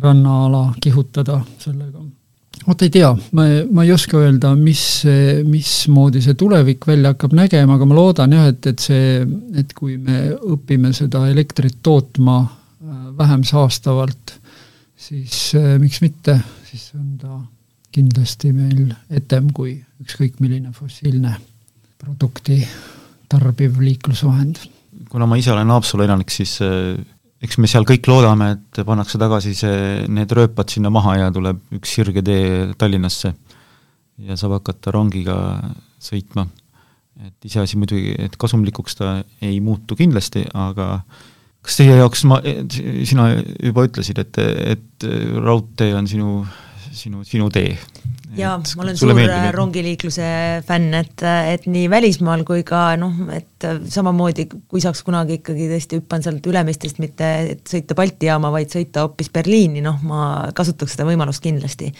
rannaala 0.00 0.74
kihutada 0.80 1.40
sellega. 1.58 2.02
vot 2.66 2.82
ei 2.82 2.90
tea, 2.90 3.10
ma, 3.32 3.42
ma 3.72 3.84
ei 3.84 3.92
oska 3.92 4.18
öelda, 4.18 4.54
mis, 4.56 5.04
mismoodi 5.44 6.22
see 6.24 6.34
tulevik 6.34 6.86
välja 6.86 7.14
hakkab 7.14 7.32
nägema, 7.32 7.74
aga 7.74 7.84
ma 7.84 7.94
loodan 7.94 8.32
jah, 8.32 8.46
et, 8.48 8.66
et 8.66 8.78
see, 8.78 9.26
et 9.54 9.72
kui 9.74 9.98
me 9.98 10.30
õpime 10.34 10.92
seda 10.92 11.26
elektrit 11.28 11.80
tootma 11.82 12.38
äh, 12.40 13.10
vähem 13.18 13.44
saastavalt, 13.44 14.38
siis 14.96 15.52
äh, 15.58 15.74
miks 15.82 16.00
mitte, 16.00 16.38
siis 16.70 16.92
on 16.94 17.18
ta 17.18 17.40
kindlasti 17.94 18.52
meil 18.54 18.92
etem 19.14 19.50
kui 19.54 19.76
ükskõik 20.02 20.40
milline 20.42 20.72
fossiilne 20.74 21.36
produkti 22.00 22.60
tarbiv 23.30 23.80
liiklusvahend. 23.80 24.58
kuna 25.10 25.26
ma 25.26 25.38
ise 25.38 25.52
olen 25.52 25.70
Haapsalu 25.70 26.04
elanik, 26.06 26.30
siis 26.34 26.58
äh, 26.64 26.98
eks 27.44 27.58
me 27.60 27.70
seal 27.70 27.86
kõik 27.88 28.08
loodame, 28.10 28.50
et 28.56 28.82
pannakse 28.86 29.20
tagasi 29.20 29.54
see, 29.56 29.78
need 30.10 30.32
rööpad 30.34 30.72
sinna 30.72 30.90
maha 30.92 31.18
ja 31.20 31.30
tuleb 31.34 31.60
üks 31.78 31.94
sirge 31.96 32.22
tee 32.24 32.72
Tallinnasse 32.78 33.34
ja 34.24 34.36
saab 34.38 34.58
hakata 34.58 34.94
rongiga 34.94 35.36
sõitma. 36.02 36.46
et 37.24 37.46
iseasi 37.46 37.78
muidugi, 37.78 38.10
et 38.18 38.34
kasumlikuks 38.36 38.96
ta 38.98 39.10
ei 39.42 39.60
muutu 39.62 39.94
kindlasti, 39.94 40.42
aga 40.50 41.04
kas 41.64 41.76
teie 41.78 41.94
jaoks, 41.94 42.24
ma, 42.26 42.40
sina 43.06 43.28
juba 43.38 43.84
ütlesid, 43.86 44.18
et, 44.18 44.40
et 44.74 45.06
raudtee 45.44 45.94
on 45.94 46.08
sinu, 46.10 46.32
sinu, 46.94 47.24
sinu 47.28 47.50
tee 47.54 47.76
jaa, 48.38 48.54
ma 48.76 48.84
olen 48.84 48.98
suur 48.98 49.12
meeldib, 49.16 49.48
rongiliikluse 49.54 50.26
fänn, 50.66 50.94
et, 50.98 51.22
et 51.54 51.66
nii 51.70 51.88
välismaal 51.90 52.44
kui 52.46 52.64
ka 52.66 52.94
noh, 53.00 53.14
et 53.34 53.66
samamoodi, 53.90 54.46
kui 54.70 54.82
saaks 54.82 55.02
kunagi 55.06 55.38
ikkagi 55.40 55.68
tõesti 55.70 56.00
hüppan 56.00 56.24
sealt 56.24 56.46
Ülemistest 56.50 57.00
mitte 57.02 57.28
sõita 57.68 57.96
Balti 57.98 58.28
jaama, 58.28 58.50
vaid 58.54 58.72
sõita 58.72 59.04
hoopis 59.04 59.30
Berliini, 59.34 59.82
noh, 59.84 60.00
ma 60.06 60.20
kasutaks 60.56 60.96
seda 60.96 61.06
võimalust 61.08 61.42
kindlasti. 61.44 61.90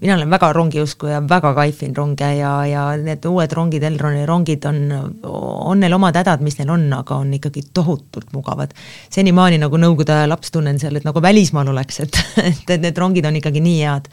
mina 0.00 0.16
olen 0.16 0.30
väga 0.32 0.52
rongiusku 0.56 1.10
ja 1.12 1.22
väga 1.28 1.54
kaifin 1.58 1.96
ronge 1.96 2.32
ja, 2.38 2.52
ja 2.66 2.86
need 2.98 3.24
uued 3.28 3.56
rongid, 3.56 3.86
Elroni 3.86 4.26
rongid 4.28 4.66
on, 4.70 4.82
on 5.22 5.82
neil 5.82 5.98
omad 5.98 6.16
hädad, 6.18 6.42
mis 6.44 6.58
neil 6.60 6.72
on, 6.74 6.88
aga 6.96 7.20
on 7.22 7.32
ikkagi 7.38 7.68
tohutult 7.74 8.32
mugavad. 8.32 8.74
senimaani 9.10 9.60
nagu 9.62 9.78
nõukogude 9.78 10.16
aja 10.16 10.30
laps 10.30 10.54
tunnen 10.54 10.78
seal, 10.82 10.96
et 10.96 11.08
nagu 11.08 11.22
välismaal 11.22 11.68
oleks, 11.74 12.00
et, 12.06 12.22
et, 12.42 12.70
et 12.76 12.80
need 12.80 12.98
rongid 12.98 13.26
on 13.28 13.42
ikkagi 13.42 13.62
nii 13.62 13.82
head 13.82 14.08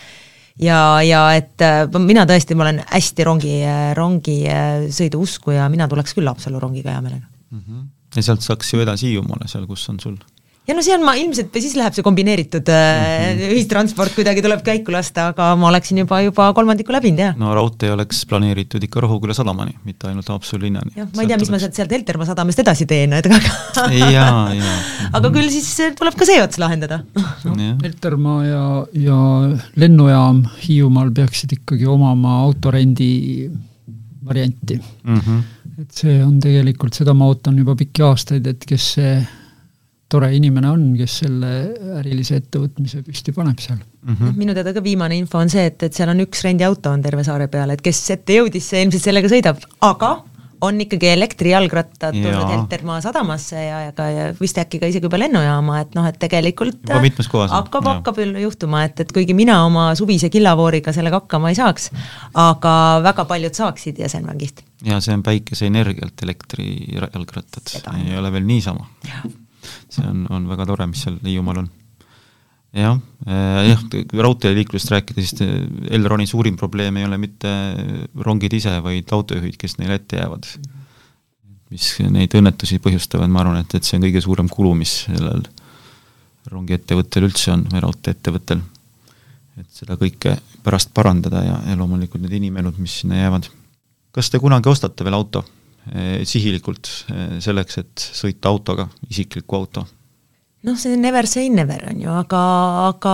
ja, 0.58 0.80
ja 1.06 1.22
et 1.38 1.62
äh, 1.66 1.86
mina 2.04 2.26
tõesti, 2.30 2.58
ma 2.58 2.68
olen 2.68 2.82
hästi 2.90 3.28
rongi, 3.28 3.56
äh, 3.68 3.92
rongisõidu 3.98 5.22
äh, 5.22 5.28
usku 5.28 5.56
ja 5.56 5.70
mina 5.70 5.88
tuleks 5.92 6.16
küll 6.18 6.30
Haapsalu 6.30 6.62
rongiga 6.62 6.96
hea 6.96 7.02
meelega 7.06 7.26
mm. 7.26 7.62
-hmm. 7.62 7.88
ja 8.16 8.24
sealt 8.24 8.46
saaks 8.46 8.74
ju 8.74 8.82
edasi 8.84 9.12
Hiiumaale, 9.12 9.48
seal, 9.48 9.68
kus 9.68 9.88
on 9.90 10.00
sul 10.00 10.18
ja 10.70 10.76
no 10.78 10.84
see 10.86 10.94
on 10.94 11.04
ma 11.06 11.16
ilmselt, 11.18 11.56
siis 11.58 11.74
läheb 11.80 11.96
see 11.98 12.06
kombineeritud 12.06 12.70
mm 12.70 13.00
-hmm. 13.02 13.54
ühistransport 13.56 14.14
kuidagi 14.18 14.44
tuleb 14.46 14.62
käiku 14.66 14.94
lasta, 14.94 15.30
aga 15.34 15.50
ma 15.58 15.70
oleksin 15.72 16.04
juba, 16.04 16.22
juba 16.22 16.52
kolmandiku 16.54 16.94
läbinud, 16.94 17.24
jah. 17.24 17.38
no 17.40 17.54
raudtee 17.58 17.92
oleks 17.96 18.22
planeeritud 18.30 18.84
ikka 18.86 19.02
Rohuküla 19.06 19.34
sadamani, 19.34 19.74
mitte 19.86 20.10
ainult 20.12 20.30
Haapsalu 20.30 20.68
linnani. 20.68 20.94
jah, 20.96 21.10
ma 21.16 21.26
ei 21.26 21.32
tea, 21.32 21.40
mis 21.42 21.50
ma 21.54 21.62
sealt, 21.64 21.74
sealt 21.80 21.96
Heltermaa 21.98 22.30
sadamast 22.30 22.62
edasi 22.66 22.86
teen, 22.90 23.14
et 23.18 23.26
aga 23.26 23.88
jaa, 23.98 24.44
jaa. 24.60 24.78
aga 25.18 25.34
küll 25.34 25.50
siis 25.50 25.72
tuleb 25.98 26.20
ka 26.20 26.30
see 26.30 26.44
ots 26.44 26.62
lahendada 26.62 27.02
no,. 27.16 27.56
Heltermaa 27.84 28.46
ja, 28.46 28.64
ja 28.94 29.20
lennujaam 29.80 30.44
Hiiumaal 30.68 31.10
peaksid 31.18 31.58
ikkagi 31.58 31.90
omama 31.90 32.40
autorendi 32.44 33.50
varianti 34.26 34.78
mm. 34.78 35.18
-hmm. 35.18 35.44
et 35.82 35.92
see 36.04 36.22
on 36.24 36.40
tegelikult, 36.40 36.94
seda 36.94 37.14
ma 37.18 37.26
ootan 37.32 37.58
juba 37.58 37.76
pikki 37.76 38.06
aastaid, 38.06 38.48
et 38.48 38.66
kes 38.70 38.94
see 39.00 39.14
tore 40.10 40.32
inimene 40.36 40.72
on, 40.74 40.86
kes 40.98 41.20
selle 41.24 41.52
ärilise 42.00 42.40
ettevõtmise 42.42 43.04
püsti 43.06 43.34
paneb 43.36 43.62
seal. 43.62 43.78
Mm. 43.78 44.16
-hmm. 44.16 44.40
minu 44.40 44.56
teada 44.58 44.74
ka 44.74 44.84
viimane 44.84 45.18
info 45.20 45.38
on 45.38 45.52
see, 45.52 45.68
et, 45.70 45.84
et 45.86 45.94
seal 45.94 46.10
on 46.10 46.24
üks 46.26 46.42
rendiauto 46.48 46.94
on 46.96 47.04
terve 47.06 47.24
saare 47.28 47.50
peal, 47.52 47.70
et 47.76 47.84
kes 47.86 48.02
ette 48.16 48.40
jõudis, 48.40 48.72
see 48.72 48.82
ilmselt 48.86 49.06
sellega 49.06 49.30
sõidab, 49.30 49.62
aga 49.86 50.16
on 50.62 50.80
ikkagi 50.82 51.08
elektrijalgrattad 51.14 52.16
tulnud 52.16 52.50
Heltermaa 52.52 53.00
sadamasse 53.02 53.62
ja, 53.64 53.82
ja 53.86 53.92
ka 53.96 54.08
ja 54.12 54.26
vist 54.42 54.58
äkki 54.60 54.80
ka 54.82 54.90
isegi 54.92 55.08
juba 55.08 55.20
lennujaama, 55.22 55.80
et 55.84 55.94
noh, 55.96 56.08
et 56.10 56.18
tegelikult 56.20 56.82
juba 56.84 57.02
mitmes 57.04 57.30
kohas 57.32 57.54
hakkab, 57.54 57.88
hakkab 57.88 58.20
juhtuma, 58.42 58.84
et, 58.90 59.00
et 59.06 59.14
kuigi 59.16 59.36
mina 59.38 59.62
oma 59.68 59.90
suvise 60.00 60.32
killavooriga 60.34 60.94
sellega 60.96 61.22
hakkama 61.22 61.54
ei 61.54 61.60
saaks, 61.60 61.92
aga 62.40 62.74
väga 63.06 63.28
paljud 63.30 63.62
saaksid 63.62 64.02
ja 64.04 64.12
see 64.12 64.24
on 64.24 64.32
väga 64.32 64.42
kihvt. 64.44 64.66
ja 64.90 65.00
see 65.04 65.16
on 65.16 65.24
päikeseenergialt 65.24 66.26
elektrijalgrattad, 66.28 67.78
ei 67.96 68.18
ole 68.20 68.34
veel 68.36 68.50
niisama 68.50 68.90
see 69.90 70.08
on, 70.08 70.26
on 70.30 70.48
väga 70.50 70.68
tore, 70.70 70.88
mis 70.90 71.04
seal 71.06 71.20
Hiiumaal 71.26 71.64
on. 71.64 71.70
jah, 72.76 72.98
äh, 73.26 73.62
jah, 73.72 73.86
raudteeliiklusest 74.26 74.94
rääkides, 74.94 75.32
siis 75.32 75.90
Elroni 75.90 76.28
suurim 76.30 76.58
probleem 76.58 77.00
ei 77.02 77.08
ole 77.08 77.18
mitte 77.18 77.54
rongid 78.26 78.54
ise, 78.54 78.76
vaid 78.86 79.10
autojuhid, 79.16 79.58
kes 79.58 79.80
neile 79.80 79.98
ette 80.00 80.22
jäävad. 80.22 80.52
mis 81.70 81.88
neid 82.10 82.34
õnnetusi 82.34 82.80
põhjustavad, 82.82 83.30
ma 83.30 83.44
arvan, 83.44 83.62
et, 83.62 83.76
et 83.78 83.86
see 83.86 83.98
on 83.98 84.06
kõige 84.08 84.22
suurem 84.26 84.48
kulu, 84.50 84.74
mis 84.78 85.04
sellel 85.06 85.44
rongiettevõttel 86.50 87.28
üldse 87.28 87.54
on 87.54 87.66
või 87.70 87.82
raudteeettevõttel. 87.86 88.62
et 89.60 89.70
seda 89.76 89.98
kõike 90.00 90.38
pärast 90.64 90.94
parandada 90.94 91.44
ja, 91.44 91.60
ja 91.68 91.78
loomulikult 91.78 92.24
need 92.24 92.38
inimelud, 92.40 92.78
mis 92.80 93.02
sinna 93.02 93.18
jäävad. 93.22 93.50
kas 94.12 94.30
te 94.30 94.40
kunagi 94.40 94.70
ostate 94.70 95.04
veel 95.04 95.18
auto? 95.18 95.44
Eh, 95.90 96.22
sihilikult 96.28 96.90
eh, 97.10 97.38
selleks, 97.42 97.80
et 97.82 98.04
sõita 98.14 98.52
autoga, 98.52 98.90
isikliku 99.10 99.58
auto? 99.58 99.86
noh, 100.68 100.76
see 100.76 100.98
never 101.00 101.24
say 101.24 101.48
never 101.50 101.86
on 101.88 102.02
ju, 102.04 102.12
aga, 102.12 102.42
aga 102.90 103.14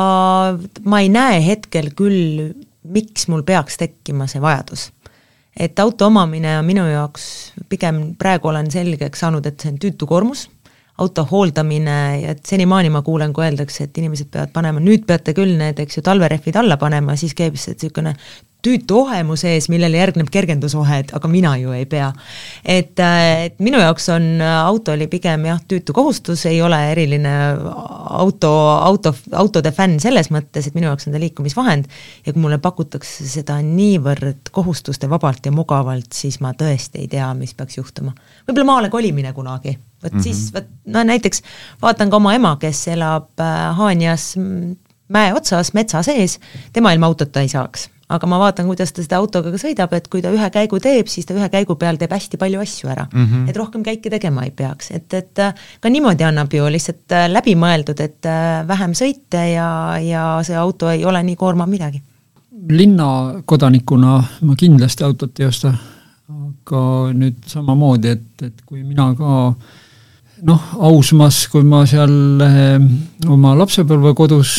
ma 0.89 0.99
ei 1.04 1.12
näe 1.13 1.38
hetkel 1.45 1.91
küll, 1.95 2.41
miks 2.89 3.28
mul 3.30 3.45
peaks 3.45 3.78
tekkima 3.78 4.25
see 4.28 4.41
vajadus. 4.43 4.89
et 5.56 5.78
auto 5.80 6.10
omamine 6.10 6.58
on 6.58 6.65
minu 6.67 6.88
jaoks, 6.89 7.30
pigem 7.69 8.01
praegu 8.19 8.49
olen 8.51 8.67
selgeks 8.73 9.23
saanud, 9.23 9.45
et 9.45 9.62
see 9.62 9.71
on 9.71 9.80
tüütu 9.80 10.10
koormus, 10.10 10.49
auto 10.99 11.23
hooldamine, 11.30 11.99
et 12.34 12.43
senimaani 12.49 12.91
ma 12.91 13.06
kuulen, 13.06 13.32
kui 13.32 13.45
öeldakse, 13.45 13.88
et 13.88 14.01
inimesed 14.01 14.34
peavad 14.34 14.51
panema, 14.58 14.84
nüüd 14.84 15.06
peate 15.08 15.38
küll 15.38 15.56
need, 15.62 15.80
eks 15.80 16.01
ju, 16.01 16.04
talverehvid 16.04 16.60
alla 16.60 16.80
panema, 16.82 17.15
siis 17.19 17.38
käib 17.38 17.56
see 17.62 17.78
niisugune 17.78 18.17
tüütu 18.65 19.01
ohemus 19.04 19.43
ees, 19.45 19.67
millele 19.69 19.99
järgneb 19.99 20.30
kergendusohed, 20.34 21.13
aga 21.15 21.30
mina 21.30 21.54
ju 21.62 21.73
ei 21.75 21.86
pea. 21.89 22.12
et, 22.63 22.99
äh, 22.99 23.45
et 23.45 23.60
minu 23.60 23.80
jaoks 23.80 24.10
on, 24.10 24.25
äh, 24.41 24.56
auto 24.65 24.95
oli 24.95 25.08
pigem 25.12 25.45
jah, 25.45 25.62
tüütu 25.67 25.93
kohustus, 25.93 26.45
ei 26.49 26.62
ole 26.62 26.80
eriline 26.91 27.34
auto, 28.10 28.51
auto, 28.82 29.13
autode 29.32 29.71
fänn 29.71 29.99
selles 30.01 30.32
mõttes, 30.34 30.67
et 30.67 30.78
minu 30.78 30.89
jaoks 30.89 31.08
on 31.08 31.15
ta 31.15 31.21
liikumisvahend 31.21 31.89
ja 32.25 32.34
kui 32.34 32.41
mulle 32.41 32.60
pakutakse 32.63 33.28
seda 33.30 33.60
niivõrd 33.62 34.51
kohustuste 34.56 35.10
vabalt 35.10 35.45
ja 35.45 35.54
mugavalt, 35.54 36.12
siis 36.13 36.39
ma 36.41 36.56
tõesti 36.58 37.06
ei 37.06 37.12
tea, 37.12 37.32
mis 37.38 37.54
peaks 37.54 37.78
juhtuma. 37.78 38.15
võib-olla 38.47 38.71
maale 38.71 38.89
kolimine 38.89 39.34
kunagi, 39.34 39.78
vot 40.04 40.12
mm 40.12 40.19
-hmm. 40.19 40.23
siis, 40.23 40.54
vot 40.54 40.69
no 40.86 41.04
näiteks 41.04 41.43
vaatan 41.82 42.10
ka 42.10 42.17
oma 42.17 42.34
ema, 42.36 42.58
kes 42.60 42.88
elab 42.88 43.30
äh, 43.39 43.75
Haanjas 43.78 44.36
mäe 45.08 45.34
otsas, 45.34 45.73
metsa 45.73 46.01
sees, 46.04 46.39
tema 46.73 46.93
ilma 46.93 47.06
autota 47.06 47.41
ei 47.41 47.49
saaks 47.49 47.89
aga 48.06 48.28
ma 48.30 48.38
vaatan, 48.38 48.68
kuidas 48.70 48.94
ta 48.94 49.04
seda 49.04 49.18
autoga 49.18 49.50
ka 49.54 49.60
sõidab, 49.60 49.94
et 49.98 50.08
kui 50.12 50.22
ta 50.22 50.30
ühe 50.34 50.50
käigu 50.54 50.78
teeb, 50.82 51.10
siis 51.10 51.26
ta 51.26 51.34
ühe 51.34 51.48
käigu 51.50 51.78
peal 51.82 51.98
teeb 51.98 52.12
hästi 52.13 52.38
palju 52.41 52.62
asju 52.62 52.89
ära 52.91 53.08
mm. 53.08 53.26
-hmm. 53.26 53.48
et 53.50 53.58
rohkem 53.58 53.84
käike 53.86 54.12
tegema 54.13 54.44
ei 54.46 54.52
peaks, 54.52 54.91
et, 54.91 55.13
et 55.13 55.39
äh, 55.41 55.54
ka 55.82 55.89
niimoodi 55.89 56.28
annab 56.28 56.54
ju 56.54 56.68
lihtsalt 56.70 57.15
äh, 57.18 57.26
läbimõeldud, 57.32 58.02
et 58.06 58.30
äh, 58.30 58.68
vähem 58.68 58.94
sõite 58.94 59.41
ja, 59.54 59.70
ja 60.02 60.26
see 60.46 60.58
auto 60.58 60.89
ei 60.89 61.06
ole 61.06 61.24
nii 61.24 61.36
koormav 61.36 61.70
midagi. 61.70 62.02
linnakodanikuna 62.70 64.24
ma 64.41 64.56
kindlasti 64.56 65.04
autot 65.04 65.39
ei 65.39 65.46
osta, 65.46 65.74
aga 66.30 66.84
nüüd 67.13 67.41
samamoodi, 67.48 68.08
et, 68.08 68.44
et 68.44 68.62
kui 68.65 68.84
mina 68.84 69.15
ka 69.18 69.56
noh, 70.46 70.62
Ausmas, 70.78 71.48
kui 71.48 71.63
ma 71.63 71.86
seal 71.89 72.13
oma 73.28 73.56
lapsepõlvekodus 73.58 74.54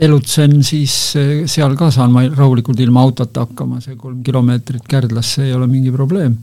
elutsen, 0.00 0.60
siis 0.64 0.94
eh, 1.18 1.30
seal 1.50 1.76
ka 1.78 1.90
saan 1.92 2.12
ma 2.14 2.24
rahulikult 2.24 2.80
ilma 2.80 3.02
autota 3.04 3.44
hakkama, 3.44 3.80
see 3.84 3.98
kolm 4.00 4.22
kilomeetrit 4.24 4.86
Kärdlasse 4.88 5.44
ei 5.46 5.54
ole 5.56 5.68
mingi 5.70 5.92
probleem. 5.92 6.36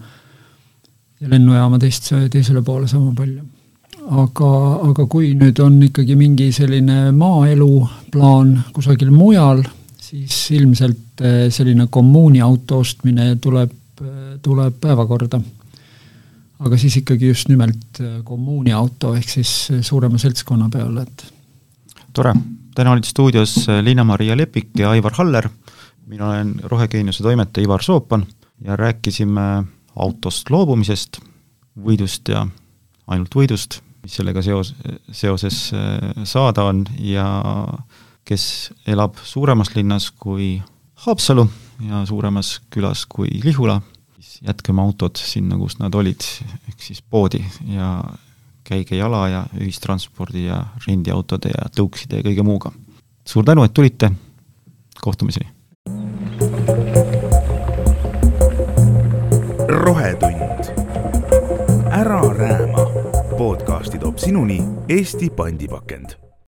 ja 1.19 1.29
lennujaama 1.29 1.79
teist, 1.81 2.11
teisele 2.31 2.61
poole 2.61 2.87
sama 2.87 3.13
palju. 3.17 3.41
aga, 4.23 4.51
aga 4.89 5.05
kui 5.09 5.33
nüüd 5.35 5.59
on 5.63 5.81
ikkagi 5.87 6.15
mingi 6.15 6.51
selline 6.53 7.11
maaelu 7.11 7.71
plaan 8.13 8.53
kusagil 8.73 9.09
mujal, 9.11 9.63
siis 9.97 10.37
ilmselt 10.53 11.25
eh, 11.25 11.47
selline 11.49 11.87
kommuuni 11.89 12.41
auto 12.41 12.83
ostmine 12.85 13.35
tuleb, 13.41 13.73
eh, 14.03 14.37
tuleb 14.41 14.77
päevakorda. 14.81 15.41
aga 16.59 16.77
siis 16.77 17.01
ikkagi 17.01 17.33
just 17.33 17.49
nimelt 17.49 18.01
kommuuni 18.23 18.71
auto, 18.73 19.15
ehk 19.15 19.29
siis 19.29 19.57
suurema 19.81 20.21
seltskonna 20.21 20.69
peale, 20.69 21.01
et 21.01 21.27
tore 22.13 22.33
täna 22.77 22.93
olid 22.93 23.07
stuudios 23.09 23.69
äh, 23.69 23.81
Liina-Maria 23.83 24.37
Lepik 24.37 24.69
ja 24.77 24.91
Aivar 24.93 25.13
Haller, 25.17 25.49
mina 26.05 26.29
olen 26.29 26.53
Rohegeeniuse 26.63 27.23
toimetaja 27.23 27.65
Ivar 27.65 27.83
Soopan 27.83 28.25
ja 28.61 28.75
rääkisime 28.75 29.63
autost 29.95 30.49
loobumisest, 30.53 31.17
võidust 31.73 32.29
ja 32.29 32.45
ainult 33.07 33.33
võidust, 33.35 33.79
mis 34.03 34.17
sellega 34.19 34.43
seos, 34.45 34.75
seoses 35.11 35.71
äh, 35.73 36.21
saada 36.29 36.67
on 36.69 36.83
ja 37.01 37.25
kes 38.27 38.45
elab 38.85 39.17
suuremas 39.23 39.73
linnas 39.75 40.11
kui 40.11 40.57
Haapsalu 41.07 41.47
ja 41.87 42.03
suuremas 42.05 42.59
külas 42.73 43.07
kui 43.09 43.39
Lihula, 43.43 43.79
siis 44.19 44.43
jätkame 44.45 44.85
autod 44.85 45.17
sinna, 45.17 45.57
kus 45.57 45.79
nad 45.81 45.95
olid, 45.97 46.29
ehk 46.69 46.81
siis 46.81 47.01
poodi 47.01 47.41
ja 47.73 47.95
käige 48.67 48.99
jala 48.99 49.27
ja 49.31 49.45
ühistranspordi 49.59 50.45
ja 50.45 50.61
rendiautode 50.87 51.53
ja 51.53 51.69
tõukside 51.71 52.21
ja 52.21 52.27
kõige 52.27 52.43
muuga. 52.43 52.71
suur 53.27 53.45
tänu, 53.45 53.63
et 53.63 53.73
tulite, 53.73 54.11
kohtumiseni! 55.01 55.51
rohetund. 59.67 60.71
ära 61.91 62.21
rääma. 62.21 62.85
podcasti 63.37 63.99
toob 63.99 64.17
sinuni 64.17 64.61
Eesti 64.89 65.29
pandipakend 65.29 66.26